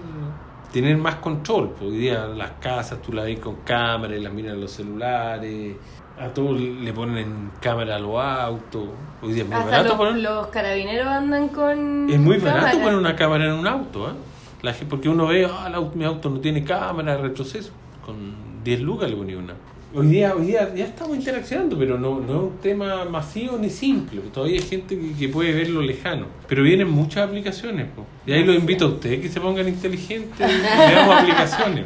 tener 0.71 0.97
más 0.97 1.15
control. 1.15 1.69
Porque 1.69 1.85
hoy 1.87 1.97
día 1.97 2.25
las 2.27 2.51
casas 2.59 3.01
tú 3.01 3.11
las 3.13 3.25
ves 3.25 3.39
con 3.39 3.55
cámara 3.65 4.15
y 4.15 4.21
las 4.21 4.31
miran 4.33 4.55
en 4.55 4.61
los 4.61 4.71
celulares. 4.71 5.75
A 6.19 6.27
todos 6.33 6.59
le 6.59 6.91
ponen 6.93 7.51
cámara 7.61 7.95
a 7.95 7.99
los 7.99 8.21
autos. 8.21 8.83
Hoy 9.21 9.33
día 9.33 9.43
es 9.43 9.49
muy 9.49 9.57
Hasta 9.57 9.69
barato 9.71 9.87
los, 9.89 9.97
poner. 9.97 10.15
los 10.21 10.47
carabineros 10.47 11.07
andan 11.07 11.47
con. 11.49 12.09
Es 12.09 12.19
muy 12.19 12.37
barato 12.37 12.77
poner 12.79 12.95
una 12.95 13.15
cámara 13.15 13.45
en 13.45 13.53
un 13.53 13.67
auto, 13.67 14.09
¿eh? 14.09 14.13
La 14.61 14.73
porque 14.89 15.07
uno 15.07 15.27
ve, 15.27 15.45
ah, 15.45 15.71
auto- 15.73 15.95
mi 15.95 16.03
auto 16.03 16.29
no 16.29 16.39
tiene 16.41 16.63
cámara 16.65 17.15
retroceso. 17.17 17.71
Con 18.05 18.61
10 18.63 18.81
lucas 18.81 19.09
le 19.09 19.15
ponía 19.15 19.37
una. 19.37 19.53
Hoy 19.91 20.05
día, 20.05 20.35
hoy 20.35 20.45
día 20.45 20.71
ya 20.75 20.85
estamos 20.85 21.17
interaccionando, 21.17 21.75
pero 21.75 21.97
no, 21.97 22.19
no 22.19 22.33
es 22.35 22.41
un 22.43 22.57
tema 22.61 23.05
masivo 23.05 23.57
ni 23.57 23.71
simple. 23.71 24.21
Todavía 24.31 24.59
hay 24.61 24.67
gente 24.67 24.99
que, 24.99 25.13
que 25.13 25.29
puede 25.29 25.51
verlo 25.51 25.81
lejano. 25.81 26.27
Pero 26.47 26.61
vienen 26.61 26.91
muchas 26.91 27.27
aplicaciones. 27.27 27.87
po. 27.95 28.05
Y 28.27 28.33
ahí 28.33 28.43
los 28.43 28.55
invito 28.55 28.85
a 28.85 28.89
ustedes 28.89 29.19
que 29.19 29.29
se 29.29 29.41
pongan 29.41 29.67
inteligentes 29.67 30.39
y 30.51 30.61
veamos 30.91 31.15
aplicaciones. 31.15 31.85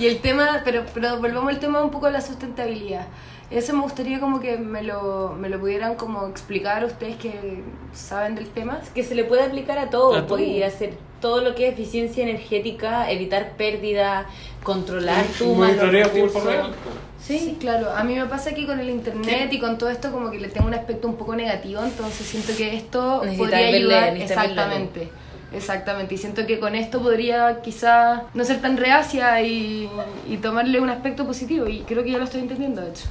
Y 0.00 0.06
el 0.06 0.20
tema, 0.20 0.62
pero, 0.64 0.84
pero 0.94 1.18
volvamos 1.18 1.50
al 1.52 1.60
tema 1.60 1.84
un 1.84 1.90
poco 1.90 2.06
de 2.06 2.12
la 2.12 2.22
sustentabilidad. 2.22 3.08
Eso 3.50 3.74
me 3.74 3.82
gustaría 3.82 4.20
como 4.20 4.40
que 4.40 4.56
me 4.56 4.82
lo, 4.82 5.36
me 5.38 5.50
lo 5.50 5.60
pudieran 5.60 5.96
como 5.96 6.26
explicar 6.26 6.82
ustedes 6.86 7.16
que 7.16 7.62
saben 7.92 8.36
del 8.36 8.48
tema. 8.48 8.80
Que 8.94 9.02
se 9.04 9.14
le 9.14 9.24
puede 9.24 9.42
aplicar 9.42 9.76
a 9.76 9.90
todo, 9.90 10.14
A 10.14 10.26
todo. 10.26 10.38
podía 10.38 10.66
hacer 10.68 10.94
todo 11.24 11.40
lo 11.40 11.54
que 11.54 11.68
es 11.68 11.72
eficiencia 11.72 12.22
energética, 12.22 13.10
evitar 13.10 13.52
pérdida, 13.56 14.26
controlar 14.62 15.24
tu 15.38 15.46
monitoreo 15.54 16.10
tiempo 16.10 16.38
real. 16.40 16.70
po. 16.72 16.90
Sí, 17.18 17.56
claro. 17.58 17.90
A 17.96 18.04
mí 18.04 18.14
me 18.14 18.26
pasa 18.26 18.52
que 18.52 18.66
con 18.66 18.78
el 18.78 18.90
internet 18.90 19.50
y 19.50 19.58
con 19.58 19.78
todo 19.78 19.88
esto 19.88 20.12
como 20.12 20.30
que 20.30 20.38
le 20.38 20.48
tengo 20.48 20.66
un 20.66 20.74
aspecto 20.74 21.08
un 21.08 21.16
poco 21.16 21.34
negativo, 21.34 21.82
entonces 21.82 22.26
siento 22.26 22.54
que 22.54 22.76
esto 22.76 23.22
podría 23.38 23.60
verle- 23.60 23.74
ayudar 23.76 24.04
verle 24.10 24.24
exactamente. 24.24 25.08
Exactamente, 25.54 26.14
y 26.14 26.18
siento 26.18 26.44
que 26.46 26.58
con 26.58 26.74
esto 26.74 27.00
podría 27.00 27.60
quizá 27.62 28.24
no 28.34 28.44
ser 28.44 28.60
tan 28.60 28.76
reacia 28.76 29.40
y, 29.40 29.88
y 30.28 30.36
tomarle 30.38 30.78
un 30.80 30.90
aspecto 30.90 31.24
positivo, 31.26 31.66
y 31.68 31.80
creo 31.88 32.04
que 32.04 32.10
ya 32.10 32.18
lo 32.18 32.24
estoy 32.24 32.42
entendiendo, 32.42 32.82
de 32.82 32.90
hecho. 32.90 33.04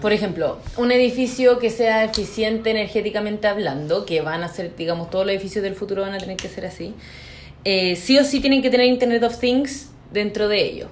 Por 0.00 0.12
ejemplo, 0.12 0.58
un 0.78 0.90
edificio 0.90 1.60
que 1.60 1.70
sea 1.70 2.02
eficiente 2.02 2.70
energéticamente 2.72 3.46
hablando, 3.46 4.04
que 4.04 4.20
van 4.20 4.42
a 4.42 4.48
ser, 4.48 4.74
digamos, 4.74 5.10
todos 5.10 5.24
los 5.26 5.32
edificios 5.34 5.62
del 5.62 5.76
futuro 5.76 6.02
van 6.02 6.14
a 6.14 6.18
tener 6.18 6.36
que 6.38 6.48
ser 6.48 6.66
así, 6.66 6.94
eh, 7.64 7.96
sí 7.96 8.18
o 8.18 8.24
sí 8.24 8.40
tienen 8.40 8.62
que 8.62 8.70
tener 8.70 8.86
Internet 8.86 9.22
of 9.22 9.38
Things 9.38 9.90
dentro 10.12 10.48
de 10.48 10.64
ellos. 10.64 10.88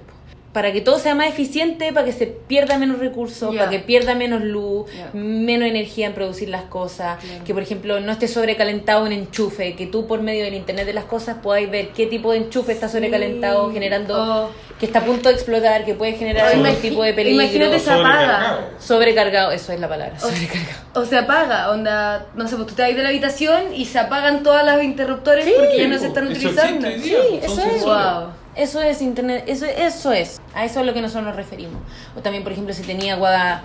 Para 0.53 0.73
que 0.73 0.81
todo 0.81 0.99
sea 0.99 1.15
más 1.15 1.27
eficiente, 1.29 1.93
para 1.93 2.05
que 2.05 2.11
se 2.11 2.27
pierda 2.27 2.77
menos 2.77 2.99
recursos, 2.99 3.55
para 3.55 3.69
que 3.69 3.79
pierda 3.79 4.15
menos 4.15 4.41
luz, 4.41 4.85
menos 5.13 5.69
energía 5.69 6.07
en 6.07 6.13
producir 6.13 6.49
las 6.49 6.63
cosas, 6.63 7.19
que 7.45 7.53
por 7.53 7.63
ejemplo 7.63 8.01
no 8.01 8.11
esté 8.11 8.27
sobrecalentado 8.27 9.05
un 9.05 9.13
enchufe, 9.13 9.75
que 9.77 9.87
tú 9.87 10.07
por 10.07 10.21
medio 10.21 10.43
del 10.43 10.53
Internet 10.55 10.85
de 10.87 10.93
las 10.93 11.05
cosas 11.05 11.37
podáis 11.41 11.71
ver 11.71 11.89
qué 11.89 12.05
tipo 12.05 12.31
de 12.33 12.39
enchufe 12.39 12.73
está 12.73 12.89
sobrecalentado, 12.89 13.67
Sí. 13.69 13.73
generando, 13.75 14.15
Oh. 14.17 14.49
que 14.77 14.87
está 14.87 14.99
a 14.99 15.05
punto 15.05 15.29
de 15.29 15.35
explotar, 15.35 15.85
que 15.85 15.93
puede 15.93 16.13
generar 16.13 16.47
O 16.47 16.49
algún 16.49 16.65
imagi- 16.67 16.81
tipo 16.81 17.01
de 17.03 17.13
peligro. 17.13 17.43
imagínate 17.43 17.79
se 17.79 17.91
apaga. 17.91 18.69
Sobrecargado, 18.79 19.51
eso 19.51 19.71
es 19.71 19.79
la 19.79 19.87
palabra. 19.87 20.15
O, 20.17 20.19
Sobrecargado. 20.27 20.79
o 20.95 21.05
se 21.05 21.17
apaga, 21.17 21.69
onda, 21.71 22.25
no 22.35 22.45
sé, 22.49 22.55
pues 22.57 22.67
tú 22.67 22.73
te 22.75 22.81
vas 22.81 22.93
de 22.93 23.03
la 23.03 23.07
habitación 23.09 23.73
y 23.73 23.85
se 23.85 23.99
apagan 23.99 24.43
todos 24.43 24.65
los 24.65 24.83
interruptores 24.83 25.45
Sí, 25.45 25.53
porque 25.57 25.77
ya 25.77 25.87
no 25.87 25.97
se 25.97 26.07
están 26.07 26.27
utilizando. 26.27 26.87
día, 26.89 26.97
Sí, 26.99 27.39
eso 27.41 27.61
es. 27.61 27.83
Wow. 27.85 28.40
Eso 28.55 28.81
es 28.81 29.01
internet, 29.01 29.45
eso, 29.47 29.65
eso 29.65 30.11
es. 30.11 30.39
A 30.53 30.65
eso 30.65 30.73
es 30.73 30.77
a 30.77 30.83
lo 30.83 30.93
que 30.93 31.01
nosotros 31.01 31.25
nos 31.25 31.35
referimos. 31.35 31.81
O 32.17 32.21
también, 32.21 32.43
por 32.43 32.51
ejemplo, 32.51 32.73
si 32.73 32.83
tenía 32.83 33.13
agua, 33.13 33.61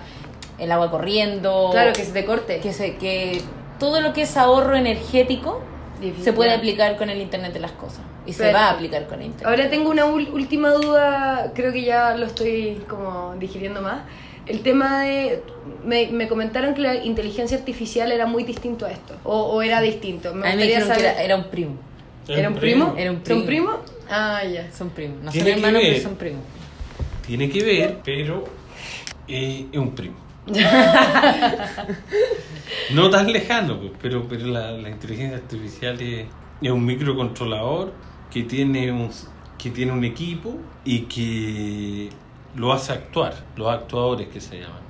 el 0.57 0.71
agua 0.71 0.89
corriendo. 0.89 1.69
Claro, 1.71 1.93
que 1.93 2.05
se 2.05 2.11
te 2.13 2.25
corte. 2.25 2.59
que 2.59 2.71
se, 2.73 2.95
que 2.95 3.41
todo 3.79 3.99
lo 4.01 4.13
que 4.13 4.21
es 4.23 4.37
ahorro 4.37 4.75
energético 4.75 5.61
Difícil. 5.99 6.23
se 6.23 6.33
puede 6.33 6.53
aplicar 6.53 6.95
con 6.97 7.09
el 7.09 7.19
internet 7.21 7.53
de 7.53 7.59
las 7.59 7.71
cosas. 7.73 7.99
Y 8.25 8.33
se 8.33 8.43
Pero- 8.43 8.57
va 8.57 8.65
a 8.67 8.71
aplicar 8.71 9.07
con 9.07 9.19
el 9.19 9.27
internet. 9.27 9.47
Ahora 9.47 9.69
tengo 9.69 9.89
una 9.89 10.05
última 10.05 10.71
duda, 10.71 11.51
creo 11.53 11.71
que 11.73 11.83
ya 11.83 12.15
lo 12.15 12.25
estoy 12.25 12.81
como 12.87 13.35
digiriendo 13.39 13.81
más. 13.81 14.01
El 14.45 14.61
tema 14.63 15.01
de... 15.03 15.43
Me, 15.83 16.07
me 16.07 16.29
comentaron 16.29 16.73
que 16.73 16.81
la 16.81 16.95
inteligencia 16.95 17.57
artificial 17.57 18.11
era 18.13 18.25
muy 18.25 18.43
distinto 18.45 18.85
a 18.85 18.91
esto, 18.91 19.15
o, 19.25 19.35
o 19.37 19.61
era 19.61 19.81
distinto. 19.81 20.33
Me 20.33 20.47
a 20.47 20.51
mí 20.51 20.57
me 20.57 20.63
dijeron 20.63 20.87
que 20.87 20.95
saber... 20.95 21.11
era, 21.11 21.21
era 21.23 21.35
un 21.35 21.43
primo. 21.45 21.75
¿Era 22.27 22.49
un 22.49 22.55
primo? 22.55 22.93
Era 22.97 23.11
un 23.11 23.21
¿Era 23.25 23.35
un 23.35 23.45
primo. 23.45 23.45
primo? 23.45 23.71
Ah, 24.09 24.43
ya. 24.43 24.71
Son 24.71 24.89
primos. 24.89 25.17
No 25.19 25.23
son 25.25 25.31
Tiene 25.33 25.49
que 25.51 25.55
hermanos, 25.55 25.81
ver. 25.81 25.91
pero 25.93 26.03
son 26.03 26.15
primos. 26.15 26.43
Tiene 27.25 27.49
que 27.49 27.63
ver, 27.63 27.99
pero 28.03 28.43
eh, 29.27 29.65
es 29.71 29.77
un 29.79 29.91
primo. 29.95 30.15
no 32.93 33.09
tan 33.09 33.31
lejano, 33.31 33.79
pues, 33.79 33.91
pero, 34.01 34.27
pero 34.27 34.47
la, 34.47 34.71
la 34.71 34.89
inteligencia 34.89 35.37
artificial 35.37 35.99
es, 36.01 36.25
es 36.61 36.71
un 36.71 36.85
microcontrolador 36.85 37.91
que 38.31 38.43
tiene 38.43 38.91
un, 38.91 39.09
que 39.57 39.69
tiene 39.71 39.91
un 39.91 40.03
equipo 40.03 40.55
y 40.85 41.01
que 41.01 42.09
lo 42.55 42.71
hace 42.73 42.93
actuar, 42.93 43.33
los 43.55 43.67
actuadores 43.69 44.27
que 44.27 44.39
se 44.41 44.59
llaman. 44.59 44.87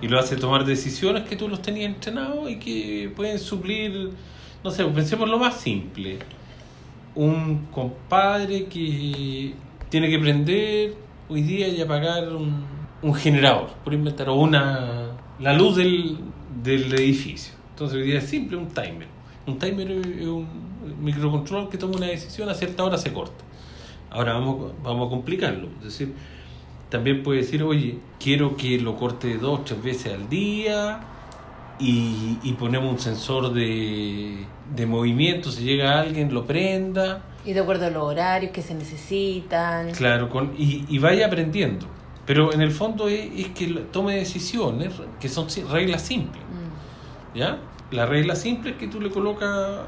Y 0.00 0.08
lo 0.08 0.18
hace 0.18 0.36
tomar 0.36 0.64
decisiones 0.64 1.24
que 1.24 1.36
tú 1.36 1.48
los 1.48 1.62
tenías 1.62 1.86
entrenados 1.94 2.50
y 2.50 2.58
que 2.58 3.12
pueden 3.14 3.38
suplir, 3.38 4.10
no 4.64 4.70
sé, 4.70 4.84
pensemos 4.84 5.28
lo 5.28 5.38
más 5.38 5.60
simple. 5.60 6.18
Un 7.14 7.66
compadre 7.70 8.66
que 8.66 9.54
tiene 9.88 10.08
que 10.08 10.18
prender 10.18 10.94
hoy 11.28 11.42
día 11.42 11.68
y 11.68 11.80
apagar 11.80 12.32
un, 12.32 12.64
un 13.02 13.14
generador, 13.14 13.70
por 13.84 13.92
inventar, 13.92 14.28
o 14.28 14.34
una, 14.34 15.10
la 15.38 15.52
luz 15.52 15.76
del, 15.76 16.18
del 16.62 16.92
edificio. 16.94 17.54
Entonces 17.70 17.98
hoy 17.98 18.04
día 18.04 18.18
es 18.18 18.24
simple, 18.24 18.56
un 18.56 18.68
timer. 18.68 19.08
Un 19.46 19.58
timer 19.58 19.90
es 19.90 20.26
un 20.26 20.46
microcontrolador 21.00 21.68
que 21.70 21.78
toma 21.78 21.96
una 21.96 22.06
decisión, 22.06 22.48
a 22.48 22.54
cierta 22.54 22.84
hora 22.84 22.96
se 22.96 23.12
corta. 23.12 23.44
Ahora 24.10 24.34
vamos, 24.34 24.72
vamos 24.82 25.08
a 25.08 25.10
complicarlo. 25.10 25.68
Es 25.78 25.84
decir, 25.84 26.14
también 26.90 27.22
puede 27.22 27.40
decir, 27.40 27.62
oye, 27.62 27.98
quiero 28.20 28.56
que 28.56 28.78
lo 28.78 28.96
corte 28.96 29.36
dos 29.38 29.64
tres 29.64 29.82
veces 29.82 30.14
al 30.14 30.28
día 30.28 31.00
y, 31.78 32.38
y 32.42 32.52
ponemos 32.54 32.90
un 32.92 32.98
sensor 32.98 33.52
de, 33.52 34.46
de 34.74 34.86
movimiento, 34.86 35.50
si 35.50 35.64
llega 35.64 36.00
alguien 36.00 36.32
lo 36.32 36.44
prenda. 36.46 37.22
Y 37.44 37.52
de 37.52 37.60
acuerdo 37.60 37.86
a 37.86 37.90
los 37.90 38.02
horarios 38.04 38.52
que 38.52 38.62
se 38.62 38.74
necesitan. 38.74 39.90
Claro, 39.92 40.28
con, 40.28 40.52
y, 40.56 40.84
y 40.88 40.98
vaya 40.98 41.26
aprendiendo. 41.26 41.86
Pero 42.24 42.52
en 42.52 42.60
el 42.62 42.70
fondo 42.70 43.08
es, 43.08 43.28
es 43.36 43.48
que 43.48 43.66
tome 43.90 44.14
decisiones 44.16 44.92
que 45.20 45.28
son 45.28 45.46
reglas 45.70 46.02
simples. 46.02 46.42
Mm. 46.44 47.38
¿Ya? 47.38 47.58
La 47.90 48.06
regla 48.06 48.36
simple 48.36 48.70
es 48.70 48.76
que 48.76 48.86
tú 48.86 49.00
le 49.00 49.10
colocas, 49.10 49.80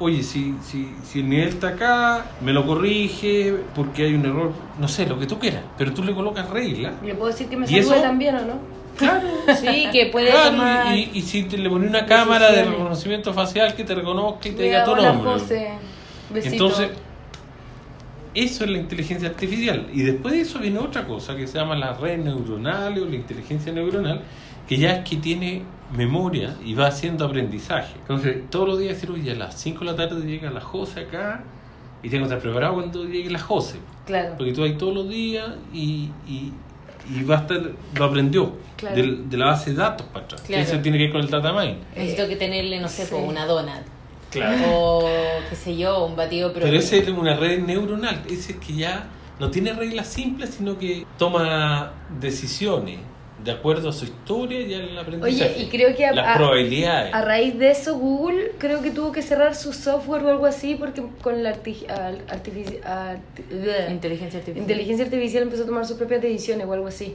oye, 0.00 0.22
si, 0.24 0.56
si, 0.60 0.92
si 1.04 1.20
el 1.20 1.28
nivel 1.28 1.48
está 1.48 1.68
acá, 1.68 2.26
me 2.42 2.52
lo 2.52 2.66
corrige 2.66 3.54
porque 3.76 4.04
hay 4.06 4.14
un 4.14 4.26
error, 4.26 4.52
no 4.78 4.88
sé, 4.88 5.06
lo 5.06 5.18
que 5.20 5.26
tú 5.26 5.38
quieras. 5.38 5.62
Pero 5.78 5.94
tú 5.94 6.02
le 6.02 6.12
colocas 6.14 6.50
reglas. 6.50 6.94
¿Le 7.02 7.14
puedo 7.14 7.30
decir 7.30 7.48
que 7.48 7.56
me 7.56 7.64
¿Y 7.66 7.68
salude 7.68 7.96
eso? 7.96 8.02
también 8.02 8.34
o 8.34 8.40
no? 8.44 8.77
Sí, 9.60 9.86
que 9.92 10.06
puede 10.06 10.30
Claro, 10.30 10.50
tomar. 10.50 10.96
y, 10.96 11.10
y 11.14 11.22
si 11.22 11.44
te 11.44 11.56
le 11.56 11.70
pones 11.70 11.88
una 11.88 12.04
cámara 12.06 12.50
de 12.52 12.64
reconocimiento 12.64 13.32
facial 13.32 13.74
que 13.74 13.84
te 13.84 13.94
reconozca 13.94 14.48
y 14.48 14.52
te 14.52 14.62
diga 14.64 14.84
tu 14.84 14.94
nombre. 14.96 15.32
Entonces, 16.34 16.90
eso 18.34 18.64
es 18.64 18.70
la 18.70 18.78
inteligencia 18.78 19.28
artificial. 19.28 19.86
Y 19.92 20.02
después 20.02 20.34
de 20.34 20.42
eso 20.42 20.58
viene 20.58 20.78
otra 20.78 21.04
cosa 21.06 21.34
que 21.36 21.46
se 21.46 21.58
llama 21.58 21.76
la 21.76 21.94
red 21.94 22.18
neuronal 22.18 22.98
o 22.98 23.04
la 23.06 23.16
inteligencia 23.16 23.72
neuronal, 23.72 24.20
que 24.68 24.76
ya 24.76 24.92
es 24.96 25.08
que 25.08 25.16
tiene 25.16 25.62
memoria 25.96 26.54
y 26.64 26.74
va 26.74 26.88
haciendo 26.88 27.24
aprendizaje. 27.24 27.94
Entonces, 28.02 28.50
todos 28.50 28.68
los 28.68 28.78
días 28.78 28.94
decir, 28.94 29.10
oye, 29.10 29.32
a 29.32 29.34
las 29.34 29.58
5 29.58 29.80
de 29.80 29.84
la 29.86 29.96
tarde 29.96 30.20
llega 30.26 30.50
la 30.50 30.60
Jose 30.60 31.00
acá 31.00 31.42
y 32.02 32.10
tengo 32.10 32.24
que 32.28 32.34
estar 32.34 32.40
preparado 32.42 32.74
cuando 32.74 33.04
llegue 33.04 33.30
la 33.30 33.38
Jose. 33.38 33.78
Claro. 34.06 34.34
Porque 34.36 34.52
tú 34.52 34.62
ahí 34.62 34.74
todos 34.74 34.94
los 34.94 35.08
días 35.08 35.48
y, 35.72 36.10
y, 36.28 36.52
y 37.10 37.22
va 37.24 37.36
a 37.36 37.40
estar, 37.40 37.60
lo 37.94 38.04
aprendió 38.04 38.52
Claro. 38.76 38.96
del- 38.96 39.28
de 39.28 39.36
la 39.36 39.46
base 39.46 39.70
de 39.70 39.76
datos 39.76 40.06
para 40.12 40.24
atrás. 40.24 40.42
Claro. 40.42 40.62
Eso 40.62 40.78
tiene 40.80 40.98
que 40.98 41.04
ver 41.04 41.12
con 41.12 41.20
el 41.22 41.30
data 41.30 41.52
mine. 41.52 41.78
Necesito 41.96 42.28
que 42.28 42.36
tenerle, 42.36 42.80
no 42.80 42.88
sé, 42.88 43.04
Sí. 43.04 43.10
po, 43.10 43.18
una 43.18 43.44
donut. 43.46 43.82
Claro. 44.30 44.58
O 44.70 45.08
qué 45.48 45.56
sé 45.56 45.76
yo, 45.76 46.04
un 46.04 46.14
batido 46.14 46.52
Pero 46.52 46.66
ese 46.66 46.98
es 46.98 47.08
una 47.08 47.34
red 47.34 47.60
neuronal, 47.62 48.22
ese 48.28 48.52
es 48.52 48.58
que 48.58 48.74
ya 48.74 49.06
no 49.40 49.50
tiene 49.50 49.72
reglas 49.72 50.06
simples, 50.08 50.54
sino 50.58 50.78
que 50.78 51.06
toma 51.16 51.92
decisiones 52.20 52.98
de 53.44 53.52
acuerdo 53.52 53.88
a 53.88 53.92
su 53.92 54.04
historia 54.04 54.60
y 54.60 54.74
al 54.74 54.98
aprendizaje. 54.98 55.54
Oye, 55.54 55.62
y 55.64 55.68
creo 55.68 55.94
que 55.96 56.04
a- 56.06 56.12
las 56.12 56.28
a- 56.28 56.38
probabilidades. 56.38 57.14
A 57.14 57.22
raíz 57.22 57.56
de 57.58 57.70
eso, 57.70 57.96
Google 57.96 58.52
creo 58.58 58.82
que 58.82 58.90
tuvo 58.90 59.12
que 59.12 59.22
cerrar 59.22 59.54
su 59.54 59.72
software 59.72 60.24
o 60.24 60.30
algo 60.30 60.46
así 60.46 60.74
porque 60.74 61.02
con 61.22 61.42
la 61.42 61.54
arti- 61.54 61.88
al- 61.88 62.26
artifici- 62.26 62.80
arti-. 62.84 63.44
Inteligencia 63.92 64.38
artificial. 64.40 64.62
inteligencia 64.62 65.04
artificial 65.04 65.42
empezó 65.44 65.62
a 65.62 65.66
tomar 65.66 65.86
sus 65.86 65.96
propias 65.96 66.20
decisiones 66.20 66.66
o 66.66 66.72
algo 66.72 66.88
así. 66.88 67.14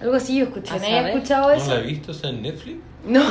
Algo 0.00 0.14
así 0.16 0.38
yo 0.38 0.46
escuché. 0.46 0.72
¿A 0.72 0.76
¿Nadie 0.78 0.94
ha 0.94 0.96
saber? 1.02 1.14
escuchado 1.14 1.48
¿No 1.50 1.54
eso? 1.54 1.74
la 1.74 1.80
he 1.80 1.82
visto 1.82 2.12
en 2.28 2.42
Netflix? 2.42 2.78
No. 3.06 3.22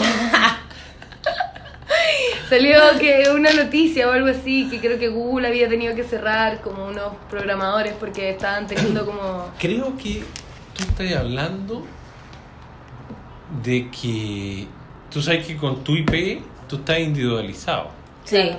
Salió 2.49 2.80
que 2.99 3.25
una 3.36 3.52
noticia 3.54 4.08
o 4.08 4.12
algo 4.12 4.28
así, 4.30 4.67
que 4.69 4.80
creo 4.80 4.97
que 4.97 5.08
Google 5.10 5.47
había 5.47 5.67
tenido 5.69 5.93
que 5.95 6.04
cerrar 6.04 6.62
como 6.62 6.88
unos 6.88 7.13
programadores 7.30 7.93
porque 7.99 8.30
estaban 8.32 8.65
teniendo 8.65 9.06
como... 9.06 9.52
Creo 9.60 9.95
que 9.97 10.23
tú 10.75 10.84
estás 10.84 11.12
hablando 11.15 11.86
de 13.64 13.90
que 13.90 14.68
tú 15.12 15.22
sabes 15.22 15.46
que 15.46 15.58
con 15.58 15.84
tu 15.84 15.96
IP 15.96 16.42
tú 16.68 16.78
estás 16.78 17.00
individualizado. 17.00 17.90
Sí. 18.26 18.52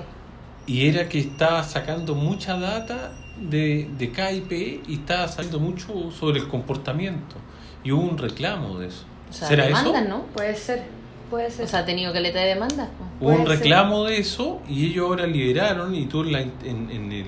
Y 0.66 0.87
era 0.88 1.09
que 1.09 1.18
estaba 1.20 1.62
sacando 1.62 2.14
mucha 2.14 2.59
data 2.59 3.12
de, 3.40 3.88
de 3.96 4.11
cada 4.11 4.33
IP 4.33 4.53
y 4.88 4.94
estaba 4.94 5.26
saliendo 5.29 5.59
mucho 5.61 6.11
sobre 6.11 6.40
el 6.40 6.48
comportamiento. 6.48 7.37
Y 7.83 7.92
hubo 7.92 8.03
un 8.03 8.18
reclamo 8.18 8.79
de 8.79 8.88
eso. 8.88 9.05
O 9.31 9.33
sea, 9.33 9.48
¿Será 9.48 9.66
demandan, 9.66 10.05
eso? 10.07 10.09
¿no? 10.18 10.22
Puede 10.35 10.55
ser, 10.57 10.83
puede 11.31 11.50
ser. 11.50 11.64
O 11.64 11.68
sea, 11.68 11.81
ha 11.81 11.85
tenido 11.87 12.12
caleta 12.12 12.40
de 12.40 12.46
demandas. 12.48 12.88
po. 12.88 13.24
Hubo 13.24 13.31
un 13.33 13.46
ser. 13.46 13.48
reclamo 13.59 14.05
de 14.05 14.18
eso 14.18 14.61
y 14.68 14.87
ellos 14.87 15.07
ahora 15.09 15.26
liberaron 15.26 15.94
y 15.94 16.07
tú 16.07 16.22
en, 16.24 16.33
la- 16.33 16.40
en, 16.40 16.90
en 16.90 17.12
el, 17.12 17.26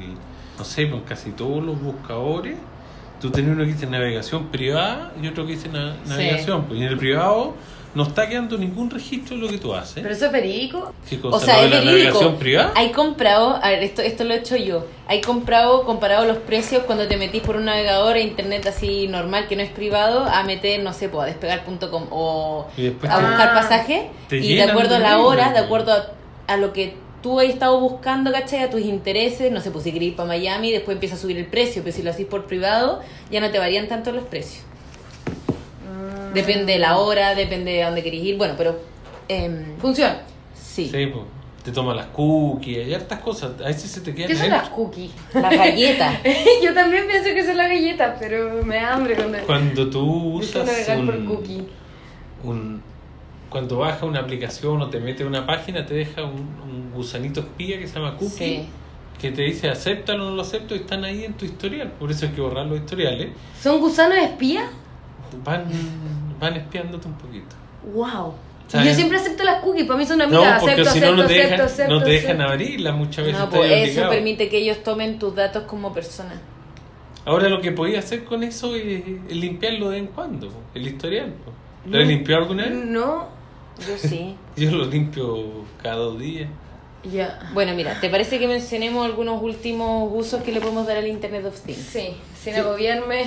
no 0.59 0.65
sé, 0.65 0.83
en 0.83 1.01
casi 1.01 1.31
todos 1.31 1.63
los 1.65 1.81
buscadores, 1.81 2.57
tú 3.23 3.31
tenés 3.31 3.53
uno 3.53 3.65
que 3.65 3.73
dice 3.73 3.87
navegación 3.87 4.49
privada 4.49 5.13
y 5.23 5.29
otro 5.29 5.47
que 5.47 5.53
dice 5.53 5.69
na- 5.69 5.95
Sí. 6.05 6.11
navegación. 6.11 6.65
Pues 6.65 6.79
y 6.81 6.83
en 6.83 6.89
el 6.91 6.99
privado 6.99 7.55
no 7.95 8.05
está 8.05 8.27
quedando 8.29 8.57
ningún 8.59 8.89
registro 8.91 9.37
de 9.37 9.43
lo 9.43 9.49
que 9.49 9.59
tú 9.59 9.75
haces. 9.75 10.03
¿Pero 10.03 10.15
eso 10.15 10.27
es 10.27 10.33
verídico? 10.33 10.95
¿Qué 11.09 11.21
cosa? 11.21 11.37
O 11.37 11.41
sea, 11.41 11.59
¿Lo 11.59 11.65
es 11.65 11.71
de 11.71 11.77
la 11.77 11.81
verídico. 11.93 12.09
navegación 12.15 12.37
privada? 12.39 12.73
Hay 12.75 12.91
comprado, 12.91 13.57
a 13.63 13.69
ver, 13.69 13.83
esto, 13.83 14.01
esto 14.03 14.25
lo 14.25 14.33
he 14.35 14.39
hecho 14.39 14.57
yo. 14.57 14.87
Hay 15.07 15.21
comprado, 15.21 15.85
comparado 15.85 16.25
los 16.27 16.39
precios 16.39 16.85
cuando 16.85 17.07
te 17.07 17.17
metís 17.19 17.43
por 17.43 17.57
un 17.57 17.67
navegador 17.67 18.17
a 18.17 18.21
internet 18.21 18.67
así 18.67 19.09
normal 19.09 19.47
que 19.47 19.57
no 19.57 19.63
es 19.63 19.71
privado 19.71 20.25
a 20.25 20.43
meter, 20.45 20.83
no 20.83 20.93
sé, 20.95 21.09
pues, 21.11 21.25
a 21.25 21.27
despegar.com 21.27 22.07
o 22.11 22.67
a 22.67 23.21
buscar 23.21 23.49
Ah. 23.51 23.55
pasaje 23.55 24.09
Te 24.29 24.39
y 24.39 24.55
de 24.57 24.63
acuerdo 24.63 24.97
a 24.97 24.99
la 24.99 25.19
hora, 25.21 25.49
de 25.49 25.53
pues. 25.53 25.65
acuerdo 25.65 25.93
a, 25.93 26.07
a 26.53 26.57
lo 26.57 26.73
que 26.73 26.95
tú 27.23 27.39
has 27.41 27.47
estado 27.47 27.79
buscando, 27.81 28.33
¿cachai? 28.33 28.61
A 28.61 28.71
tus 28.71 28.81
intereses, 28.83 29.51
no 29.53 29.61
sé, 29.61 29.71
pues 29.71 29.85
si 29.85 29.93
querés 29.93 30.09
ir 30.09 30.17
para 30.17 30.29
Miami, 30.29 30.71
después 30.73 30.95
empieza 30.97 31.15
a 31.15 31.19
subir 31.19 31.39
el 31.39 31.47
precio, 31.47 31.83
pero 31.83 31.95
si 31.95 32.03
lo 32.03 32.11
haces 32.11 32.27
por 32.27 32.47
privado, 32.47 33.01
ya 33.31 33.41
no 33.41 33.51
te 33.51 33.59
varían 33.59 33.89
tanto 33.89 34.13
los 34.13 34.25
precios. 34.25 34.65
Mm. 35.87 36.35
Depende 36.35 36.73
de 36.73 36.79
la 36.79 36.99
hora, 36.99 37.35
depende 37.35 37.73
de 37.73 37.83
dónde 37.85 38.03
querés 38.03 38.23
ir, 38.23 38.37
bueno, 38.37 38.55
pero 38.57 38.79
em, 39.29 39.77
Funciona. 39.79 40.23
sí. 40.55 40.89
Sí, 40.93 41.07
pues, 41.07 41.25
te 41.65 41.71
toma 41.71 41.95
las 41.95 42.07
cookies 42.07 42.89
y 42.89 42.95
hartas 42.95 43.21
cosas. 43.21 43.53
A 43.61 43.69
veces 43.69 43.89
se 43.91 44.01
te 44.01 44.13
quedan 44.15 44.29
¿Qué 44.31 44.37
son 44.37 44.51
las 44.51 44.69
cookies? 44.71 45.13
La 45.33 45.49
galleta. 45.49 46.21
Yo 46.63 46.75
también 46.75 47.07
pienso 47.07 47.31
que 47.33 47.45
son 47.45 47.57
las 47.57 47.69
galletas, 47.69 48.17
pero 48.19 48.65
me 48.65 48.77
da 48.77 48.95
hambre 48.95 49.15
cuando... 49.15 49.39
Cuando 49.47 49.89
tú 49.91 50.35
usas 50.39 50.67
navegar 50.67 51.05
por 51.07 51.15
un, 51.15 51.27
cookie. 51.27 51.69
un- 52.43 52.83
cuando 53.53 53.79
bajas 53.79 54.03
una 54.03 54.21
aplicación 54.21 54.81
o 54.83 54.89
te 54.89 54.99
metes 54.99 55.21
en 55.21 55.29
una 55.29 55.47
página 55.47 55.87
te 55.87 55.95
deja 55.95 56.25
un, 56.25 56.41
un 56.69 56.91
gusanito 56.95 57.41
espía 57.41 57.79
que 57.79 57.87
se 57.87 57.95
llama 57.95 58.17
cookie 58.17 58.35
Sí. 58.37 58.69
que 59.21 59.31
te 59.31 59.43
dice 59.43 59.69
acéptalo 59.69 60.27
o 60.27 60.31
no 60.31 60.37
lo 60.37 60.43
acepto 60.43 60.75
y 60.75 60.79
están 60.79 61.05
ahí 61.05 61.25
en 61.25 61.35
tu 61.35 61.45
historial 61.45 61.93
por 61.93 62.11
eso 62.11 62.27
hay 62.27 62.33
que 62.33 62.41
borrar 62.41 62.67
los 62.67 62.79
historiales 62.81 63.29
¿Son 63.61 63.79
gusanos 63.81 64.19
espías? 64.19 64.65
van 65.45 65.65
van 66.41 66.55
espiándote 66.57 67.07
un 67.07 67.15
poquito 67.15 67.55
¡Wow! 67.95 68.35
¿Sabes? 68.69 68.87
Yo 68.89 68.95
siempre 68.95 69.19
acepto 69.19 69.45
las 69.45 69.61
cookies, 69.63 69.87
para 69.87 69.99
mí 69.99 70.07
son 70.07 70.17
no 70.19 70.25
amigas. 70.25 70.61
porque 70.61 70.81
acepto, 70.81 70.93
si 70.93 71.01
no 71.01 71.07
acepto, 71.07 71.23
no 71.23 71.27
te 71.29 71.35
dejan 71.35 71.61
acepto, 71.61 71.93
no 71.95 72.03
te 72.03 72.11
dejan 72.11 72.31
acepto. 72.41 72.53
abrirla 72.53 72.93
muchas 72.93 73.25
veces 73.27 73.41
No, 73.41 73.51
pues 73.51 73.71
eso 73.71 73.83
obligado. 73.91 74.11
permite 74.11 74.49
que 74.49 74.59
ellos 74.59 74.83
tomen 74.83 75.19
tus 75.19 75.35
datos 75.35 75.65
como 75.65 75.93
persona. 75.93 76.41
ahora 77.27 77.49
lo 77.51 77.61
que 77.61 77.73
podías 77.73 78.05
hacer 78.05 78.25
con 78.25 78.43
eso 78.45 78.75
es, 78.77 79.03
limpiarlo 79.31 79.91
de 79.91 80.01
vez 80.01 80.09
en 80.09 80.15
cuando 80.15 80.49
el 80.75 80.87
historial. 80.87 81.35
¿lo 81.85 81.91
No. 81.91 81.99
has 82.03 82.07
limpiado 82.09 82.43
alguna 82.43 82.65
vez? 82.65 82.73
No, 82.73 83.29
Yo 83.79 83.97
sí. 83.99 84.37
yo 84.57 84.71
lo 84.71 84.87
limpio 84.87 85.65
cada 85.83 85.97
dos 85.97 86.19
días 86.19 86.49
ya. 87.05 87.51
Bueno, 87.53 87.75
mira, 87.75 87.99
¿te 88.01 88.09
parece 88.09 88.39
que 88.39 88.47
mencionemos 88.47 89.05
algunos 89.05 89.43
últimos 89.43 90.11
usos 90.15 90.43
que 90.43 90.53
le 90.53 90.61
podemos 90.61 90.87
dar 90.87 90.99
al 90.99 91.09
Internet 91.09 91.45
of 91.47 91.61
Things? 91.61 91.79
Sí, 91.79 92.15
sin 92.41 92.55
agobiarme. 92.55 93.25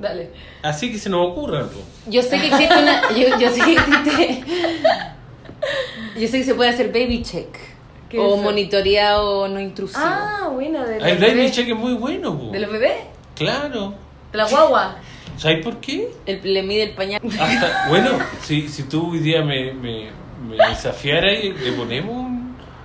Dale. 0.00 0.30
así 0.62 0.90
que 0.90 0.98
se 0.98 1.10
nos 1.10 1.30
ocurra 1.30 1.64
po. 1.64 1.78
Yo 2.06 2.22
sé 2.22 2.40
que 2.40 2.46
existe 2.46 2.74
una. 2.74 3.02
Yo, 3.14 3.38
yo 3.38 3.50
sé 3.50 3.60
que 3.60 3.72
existe. 3.72 4.44
Yo 6.18 6.28
sé 6.28 6.38
que 6.38 6.44
se 6.44 6.54
puede 6.54 6.70
hacer 6.70 6.90
baby 6.90 7.22
check. 7.22 7.48
¿Qué 8.08 8.18
O 8.18 8.36
es 8.36 8.42
monitoreado 8.42 9.46
no 9.48 9.60
intrusivo. 9.60 10.02
Ah, 10.02 10.48
buena, 10.52 10.84
de 10.86 10.96
el 10.96 11.18
baby 11.18 11.50
check 11.50 11.68
es 11.68 11.76
muy 11.76 11.92
bueno 11.94 12.38
po. 12.38 12.50
¿De 12.50 12.60
los 12.60 12.72
bebés? 12.72 12.96
claro 13.34 13.94
¿De 14.32 14.38
la 14.38 14.48
guagua? 14.48 14.96
¿Sabes 15.40 15.64
por 15.64 15.76
qué? 15.78 16.10
El, 16.26 16.40
le 16.54 16.62
mide 16.62 16.82
el 16.84 16.90
pañal. 16.92 17.20
Hasta, 17.40 17.86
bueno, 17.88 18.10
si, 18.42 18.68
si 18.68 18.84
tú 18.84 19.10
hoy 19.12 19.18
día 19.18 19.42
me, 19.42 19.72
me, 19.72 20.10
me 20.48 20.56
desafiaras 20.68 21.42
y 21.42 21.52
le 21.52 21.72
ponemos 21.72 22.14
un, 22.14 22.40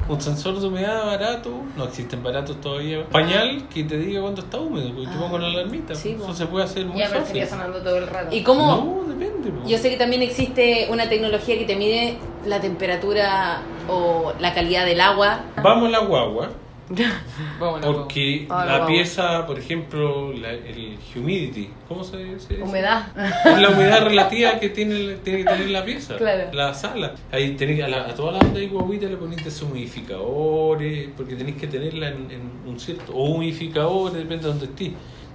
Un 0.08 0.22
sensor 0.22 0.60
de 0.60 0.68
humedad 0.68 1.04
barato, 1.08 1.50
no 1.76 1.86
existen 1.86 2.22
baratos 2.22 2.62
todavía. 2.62 3.04
Pañal 3.10 3.68
que 3.70 3.84
te 3.86 3.98
diga 3.98 4.22
cuándo 4.22 4.42
está 4.42 4.60
húmedo, 4.60 4.90
porque 4.94 5.08
te 5.10 5.16
Ah, 5.16 5.20
pongo 5.20 5.40
la 5.40 5.48
alarmita. 5.48 5.96
sí, 5.96 6.16
Eso 6.20 6.32
se 6.34 6.46
puede 6.46 6.66
hacer 6.66 6.86
muy 6.86 7.00
Ya, 7.00 7.08
pero 7.08 7.22
fácil. 7.22 7.38
estaría 7.42 7.48
sonando 7.64 7.82
todo 7.84 7.98
el 7.98 8.06
rato. 8.08 8.36
¿Y 8.36 8.44
cómo? 8.44 8.68
No, 9.08 9.14
depende. 9.14 9.50
po. 9.50 9.68
Yo 9.68 9.78
sé 9.80 9.90
que 9.90 9.98
también 9.98 10.22
existe 10.22 10.88
una 10.92 11.10
tecnología 11.10 11.58
que 11.58 11.66
te 11.66 11.76
mide 11.76 12.18
la 12.46 12.60
temperatura 12.62 13.62
o 13.90 14.32
la 14.40 14.54
calidad 14.54 14.86
del 14.86 15.02
agua. 15.02 15.40
Vamos 15.64 15.88
a 15.88 15.92
la 15.92 16.00
guagua, 16.06 16.52
porque 17.60 18.46
Ah, 18.50 18.66
la 18.66 18.72
guagua. 18.78 18.88
pieza, 18.88 19.46
por 19.48 19.58
ejemplo, 19.60 20.32
la- 20.34 20.52
el 20.54 20.98
humidity, 21.16 21.70
¿cómo 21.88 22.04
se 22.04 22.18
dice? 22.18 22.62
Humedad. 22.62 23.08
Es 23.46 23.60
la 23.60 23.70
humedad 23.70 24.04
relativa 24.04 24.60
que 24.60 24.70
tiene, 24.70 25.16
tiene 25.24 25.40
que 25.40 25.50
tener 25.50 25.70
la 25.70 25.84
pieza, 25.84 26.16
Claro. 26.18 26.52
la 26.54 26.74
sala. 26.74 27.14
Ahí 27.32 27.52
tenés, 27.56 27.84
a, 27.84 27.88
la- 27.88 28.06
a 28.08 28.14
todas 28.16 28.34
las 28.34 28.44
bandas 28.44 28.62
de 28.62 28.68
guaguita 28.68 29.08
le 29.08 29.18
ponís 29.18 29.44
deshumidificadores, 29.44 31.10
porque 31.18 31.36
tenéis 31.36 31.58
que 31.58 31.68
tenerla 31.68 32.10
en, 32.10 32.30
en 32.32 32.52
un 32.68 32.80
cierto. 32.80 33.14
O 33.14 33.32
humidificadores, 33.32 34.16
depende 34.16 34.44
de 34.44 34.50
donde 34.50 34.66
estés. 34.66 34.92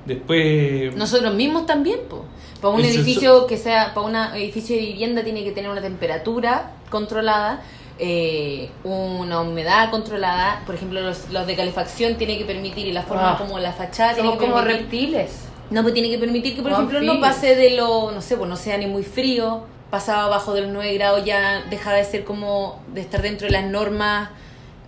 Después. 0.06 0.94
Nosotros 0.96 1.34
mismos 1.34 1.66
también, 1.66 2.00
po. 2.08 2.24
Para 2.60 2.74
un 2.74 2.80
edificio 2.84 3.46
que 3.46 3.56
sea, 3.56 3.92
para 3.94 4.06
un 4.06 4.16
edificio 4.36 4.76
de 4.76 4.82
vivienda 4.82 5.22
tiene 5.22 5.44
que 5.44 5.52
tener 5.52 5.70
una 5.70 5.80
temperatura 5.82 6.72
controlada, 6.90 7.62
eh, 8.00 8.70
una 8.84 9.40
humedad 9.42 9.90
controlada. 9.90 10.62
Por 10.66 10.74
ejemplo, 10.74 11.00
los, 11.00 11.28
los 11.30 11.46
de 11.46 11.54
calefacción 11.54 12.16
tiene 12.16 12.38
que 12.38 12.44
permitir 12.44 12.86
y 12.86 12.92
la 12.92 13.02
forma 13.02 13.32
Ah. 13.34 13.38
como 13.38 13.58
la 13.58 13.72
fachada 13.72 14.14
tiene 14.14 14.28
Somos 14.30 14.42
que 14.42 14.50
como 14.50 14.62
permitir. 14.64 15.10
reptiles. 15.10 15.44
No, 15.70 15.82
pues 15.82 15.94
tiene 15.94 16.08
que 16.10 16.18
permitir 16.18 16.56
que, 16.56 16.62
por 16.62 16.72
ejemplo, 16.72 17.00
no 17.00 17.20
pase 17.20 17.54
de 17.54 17.70
lo, 17.76 18.10
no 18.10 18.20
sé, 18.20 18.36
pues 18.36 18.48
no 18.48 18.56
sea 18.56 18.76
ni 18.76 18.86
muy 18.86 19.04
frío, 19.04 19.62
pasaba 19.90 20.24
abajo 20.24 20.52
de 20.54 20.62
los 20.62 20.70
9 20.72 20.94
grados 20.94 21.24
ya 21.24 21.62
deja 21.70 21.92
de 21.92 22.02
ser 22.04 22.24
como, 22.24 22.82
de 22.92 23.02
estar 23.02 23.22
dentro 23.22 23.46
de 23.46 23.52
las 23.52 23.64
normas 23.64 24.30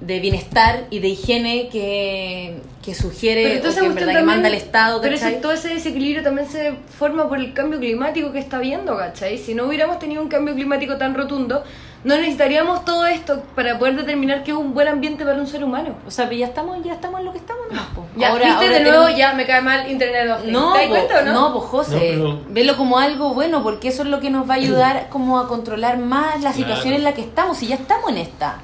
de 0.01 0.19
bienestar 0.19 0.87
y 0.91 0.99
de 0.99 1.09
higiene 1.09 1.69
que, 1.69 2.57
que 2.85 2.93
sugiere 2.97 3.43
Pero 3.43 3.53
o 3.55 3.57
entonces 3.59 4.05
que 4.05 4.19
en 4.19 4.27
manda 4.27 4.49
el 4.49 4.55
Estado, 4.55 5.01
Pero 5.01 5.15
ese- 5.15 5.27
¿cachai? 5.27 5.41
todo 5.41 5.53
ese 5.53 5.69
desequilibrio 5.69 6.25
también 6.25 6.49
se 6.49 6.73
forma 6.99 7.29
por 7.29 7.39
el 7.39 7.53
cambio 7.53 7.79
climático 7.79 8.33
que 8.33 8.41
está 8.41 8.57
habiendo, 8.57 8.97
¿cachai? 8.97 9.39
Si 9.39 9.55
no 9.55 9.67
hubiéramos 9.67 10.01
tenido 10.01 10.21
un 10.21 10.29
cambio 10.29 10.55
climático 10.55 10.97
tan 10.97 11.15
rotundo, 11.15 11.63
no 12.05 12.17
necesitaríamos 12.17 12.85
todo 12.85 13.07
esto 13.07 13.43
para 13.55 13.79
poder 13.79 13.95
determinar 13.97 14.43
que 14.43 14.51
es 14.51 14.57
un 14.57 14.75
buen 14.75 14.89
ambiente 14.89 15.25
para 15.25 15.39
un 15.39 15.47
ser 15.47 15.63
humano. 15.63 15.95
O 16.07 16.11
sea, 16.11 16.25
pero 16.27 16.39
ya 16.39 16.47
estamos, 16.47 16.83
ya 16.83 16.95
estamos 16.95 17.21
en 17.21 17.27
lo 17.27 17.33
que 17.33 17.39
estamos 17.39 17.63
po. 17.95 18.07
Ya, 18.17 18.31
Ahora- 18.31 18.45
viste, 18.47 18.65
ahora 18.67 18.79
de 18.79 18.83
nuevo 18.85 19.05
tenemos- 19.05 19.19
ya 19.19 19.33
me 19.35 19.47
cae 19.47 19.63
mal 19.63 19.91
Internet 19.91 20.31
of 20.31 20.41
Things. 20.43 20.53
No, 20.53 20.73
¿Te 20.73 20.79
das 20.81 20.89
cuenta 20.89 21.19
o 21.21 21.25
no? 21.25 21.33
no, 21.33 21.53
pues 21.55 21.65
José, 21.71 22.17
No, 22.17 22.25
pero- 22.25 22.41
velo 22.49 22.77
como 22.77 22.99
algo 22.99 23.35
bueno, 23.35 23.63
porque 23.63 23.89
eso 23.89 24.03
es 24.03 24.09
lo 24.09 24.19
que 24.21 24.31
nos 24.31 24.49
va 24.51 24.55
a 24.55 24.57
ayudar 24.57 25.09
como 25.11 25.39
a 25.39 25.47
controlar 25.49 25.99
más 25.99 26.43
la 26.43 26.53
situación 26.53 26.89
Claro. 26.89 26.97
en 26.99 27.05
la 27.05 27.15
que 27.15 27.21
estamos, 27.23 27.63
y 27.63 27.69
ya 27.69 27.77
estamos 27.77 28.11
en 28.11 28.19
esta. 28.19 28.59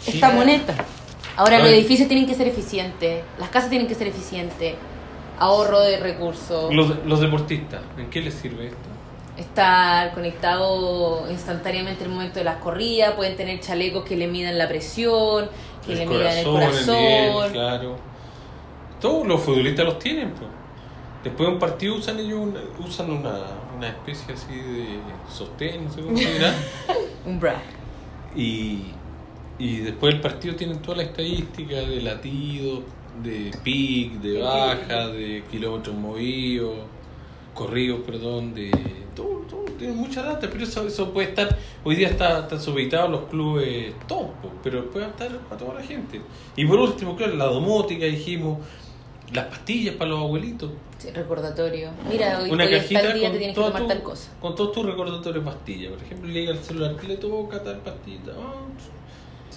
Sí. 0.00 0.12
estamos 0.14 0.42
en 0.44 0.50
esta. 0.50 0.74
Ahora, 1.36 1.58
los 1.58 1.68
edificios 1.68 2.08
tienen 2.08 2.26
que 2.26 2.34
ser 2.34 2.48
eficientes, 2.48 3.22
las 3.38 3.50
casas 3.50 3.68
tienen 3.68 3.86
que 3.86 3.94
ser 3.94 4.06
eficientes, 4.06 4.74
ahorro 5.38 5.80
de 5.80 5.98
recursos, 5.98 6.72
Los, 6.72 7.04
los 7.04 7.20
deportistas, 7.20 7.82
¿en 7.98 8.08
qué 8.08 8.22
les 8.22 8.32
sirve 8.32 8.68
esto? 8.68 8.88
Estar 9.36 10.14
conectado 10.14 11.30
instantáneamente 11.30 12.04
en 12.04 12.10
el 12.10 12.16
momento 12.16 12.38
de 12.38 12.44
las 12.44 12.56
corridas, 12.56 13.14
pueden 13.14 13.36
tener 13.36 13.60
chalecos 13.60 14.04
que 14.04 14.16
le 14.16 14.26
midan 14.26 14.56
la 14.56 14.68
presión, 14.68 15.48
que 15.84 15.94
le 15.94 16.06
midan 16.06 16.38
el 16.38 16.44
corazón. 16.44 16.96
nivel, 16.96 17.52
claro. 17.52 17.96
Todos 19.00 19.26
los 19.26 19.40
futbolistas 19.40 19.84
los 19.84 19.98
tienen, 19.98 20.30
pues. 20.30 20.48
Después 21.22 21.48
de 21.48 21.54
un 21.54 21.58
partido 21.58 21.96
usan 21.96 22.20
ellos 22.20 22.38
una, 22.38 22.60
usan 22.86 23.10
una, 23.10 23.34
una 23.76 23.88
especie 23.88 24.32
así 24.32 24.54
de 24.54 25.00
sostén, 25.28 25.84
no 25.84 25.92
sé 25.92 26.00
cómo 26.00 26.16
se 26.16 26.32
dirá. 26.32 26.54
Un 27.26 27.40
bra. 27.40 27.56
Y, 28.36 28.92
y 29.58 29.78
después 29.78 30.14
del 30.14 30.20
partido 30.20 30.54
tienen 30.54 30.80
toda 30.80 30.98
la 30.98 31.02
estadística 31.02 31.74
de 31.74 32.00
latido, 32.00 32.82
de 33.22 33.50
pic, 33.64 34.12
de 34.20 34.40
baja, 34.40 35.08
de 35.08 35.42
kilómetros 35.50 35.96
movidos, 35.96 36.76
corridos, 37.56 38.00
perdón, 38.06 38.54
de 38.54 38.70
todo, 39.16 39.40
todo, 39.48 39.62
tienen 39.78 39.96
mucha 39.96 40.22
data, 40.22 40.48
pero 40.52 40.62
eso, 40.62 40.86
eso 40.86 41.10
puede 41.12 41.30
estar, 41.30 41.56
hoy 41.84 41.96
día 41.96 42.08
está, 42.08 42.40
están 42.40 42.60
supeditados 42.60 43.10
los 43.10 43.22
clubes 43.24 43.94
top, 44.06 44.28
pero 44.62 44.88
puede 44.90 45.06
estar 45.06 45.30
para 45.38 45.56
toda 45.58 45.74
la 45.74 45.82
gente. 45.82 46.20
Y 46.54 46.64
por 46.66 46.78
último, 46.78 47.16
claro, 47.16 47.34
la 47.34 47.46
domótica, 47.46 48.04
dijimos, 48.04 48.58
las 49.32 49.46
pastillas 49.46 49.94
para 49.96 50.10
los 50.10 50.20
abuelitos. 50.20 50.70
Sí, 50.98 51.10
recordatorio. 51.10 51.90
Mira, 52.08 52.40
hoy, 52.42 52.50
Una 52.50 52.64
hoy 52.64 52.70
cajita 52.70 53.02
tal 53.02 53.14
día 53.14 53.22
con, 53.24 53.32
te 53.32 53.38
tienes 53.38 53.56
que 53.56 53.62
tomar 53.62 53.82
tu- 53.82 53.88
tal 53.88 54.02
cosa. 54.02 54.30
con 54.40 54.54
todos 54.54 54.72
tus 54.72 54.86
recordatorios 54.86 55.44
de 55.44 55.50
pastillas. 55.50 55.92
Por 55.92 56.02
ejemplo, 56.02 56.28
le 56.28 56.34
llega 56.40 56.52
al 56.52 56.58
celular, 56.62 56.96
le 57.06 57.16
toca 57.16 57.62
tal 57.62 57.78
pastilla. 57.78 58.32
ah, 58.38 58.52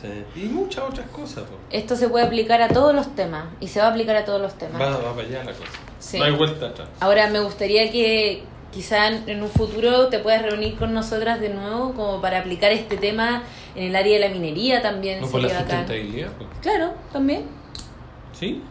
sí. 0.02 0.42
Y 0.42 0.46
muchas 0.48 0.84
otras 0.90 1.08
cosas. 1.10 1.44
po. 1.46 1.56
Esto 1.72 1.96
se 1.96 2.10
puede 2.10 2.26
aplicar 2.26 2.62
a 2.62 2.68
todos 2.70 2.94
los 2.96 3.16
temas 3.16 3.46
y 3.60 3.68
se 3.68 3.80
va 3.80 3.88
a 3.88 3.90
aplicar 3.90 4.16
a 4.16 4.26
todos 4.26 4.42
los 4.42 4.58
temas. 4.58 4.82
Va, 4.82 4.90
va 4.98 5.16
para 5.16 5.28
allá 5.28 5.44
la 5.44 5.52
cosa. 5.54 5.70
Sí. 6.00 6.18
No 6.18 6.26
hay 6.26 6.32
vuelta 6.34 6.68
atrás. 6.68 6.90
Ahora 7.00 7.30
me 7.30 7.40
gustaría 7.42 7.92
que 7.92 8.44
quizá 8.72 9.08
en 9.08 9.42
un 9.42 9.50
futuro 9.50 10.08
te 10.10 10.20
puedas 10.20 10.44
reunir 10.44 10.76
con 10.78 10.94
nosotras 10.94 11.42
de 11.42 11.50
nuevo 11.50 11.94
como 11.94 12.22
para 12.22 12.40
aplicar 12.40 12.72
este 12.72 12.98
tema 12.98 13.44
en 13.76 13.84
el 13.86 13.96
área 13.96 14.14
de 14.20 14.28
la 14.28 14.30
minería 14.34 14.82
también. 14.82 15.22
No 15.22 15.28
por 15.28 15.42
la 15.42 15.50
sustentabilidad. 15.50 16.32
po. 16.34 16.46
Claro, 16.62 16.94
también. 17.12 17.46
¿Sí? 18.40 18.62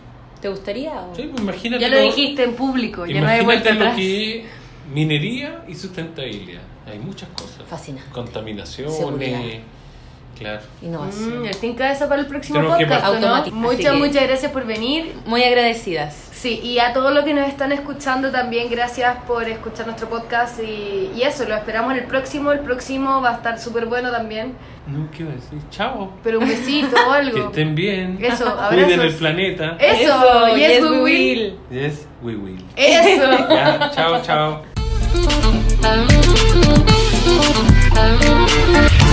¿Te 0.40 0.48
gustaría? 0.48 0.92
o? 1.02 1.14
Sí, 1.16 1.22
pues 1.24 1.42
imagínate. 1.42 1.82
Ya 1.82 1.88
lo 1.88 2.00
dijiste 2.00 2.44
en 2.44 2.54
público, 2.54 3.04
ya 3.06 3.20
no 3.20 3.26
hay 3.28 3.44
vuelta 3.44 3.70
Imagínate 3.70 3.74
lo 3.74 3.90
atrás. 3.90 3.96
que 3.96 4.46
minería 4.94 5.64
y 5.68 5.74
sustentabilidad. 5.74 6.62
Hay 6.86 6.98
muchas 6.98 7.28
cosas. 7.30 7.62
Fascinante. 7.68 8.10
Contaminaciones. 8.12 8.96
Seguridad. 8.96 9.40
Claro. 10.38 10.60
Innovación. 10.82 11.42
Mm, 11.42 11.46
el 11.46 11.56
tinca 11.56 11.90
esa 11.92 12.08
para 12.08 12.20
el 12.20 12.26
próximo 12.26 12.58
Tenemos 12.58 12.78
que 12.78 12.84
podcast, 12.86 13.04
¿o 13.04 13.08
¿no? 13.08 13.14
automatizar, 13.16 13.42
así 13.58 13.76
Muchas, 13.76 13.92
que- 13.92 13.98
muchas 13.98 14.22
gracias 14.28 14.52
por 14.52 14.64
venir. 14.66 15.14
Muy 15.26 15.42
agradecidas. 15.42 16.14
Sí, 16.32 16.60
y 16.62 16.78
a 16.78 16.92
todos 16.92 17.12
los 17.12 17.24
que 17.24 17.34
nos 17.34 17.48
están 17.48 17.72
escuchando 17.72 18.30
también, 18.30 18.70
gracias 18.70 19.16
por 19.26 19.48
escuchar 19.48 19.86
nuestro 19.86 20.08
podcast 20.08 20.60
y, 20.62 21.10
y 21.16 21.22
eso, 21.22 21.44
lo 21.48 21.56
esperamos 21.56 21.90
en 21.92 21.98
el 21.98 22.04
próximo, 22.04 22.52
el 22.52 22.60
próximo 22.60 23.20
va 23.20 23.30
a 23.30 23.34
estar 23.34 23.58
súper 23.58 23.86
bueno 23.86 24.12
también, 24.12 24.54
No 24.86 25.08
quiero 25.10 25.32
decir 25.32 25.58
chao. 25.70 26.12
pero 26.22 26.38
un 26.38 26.46
besito 26.48 26.94
o 27.08 27.10
Que 27.12 27.18
algo. 27.18 27.46
estén 27.48 27.74
bien. 27.74 28.18
Eso, 28.22 28.44
Cuiden 28.68 28.84
el 28.90 29.00
abrazos. 29.00 29.18
planeta. 29.18 29.76
Eso, 29.80 30.56
yes, 30.56 30.80
we 30.82 31.00
will. 31.02 31.58
Yes, 31.72 32.06
we 32.22 32.36
will. 32.36 32.64
Eso. 32.76 33.30
Ya, 33.50 33.90
chao, 33.92 34.22
chao. 34.22 34.62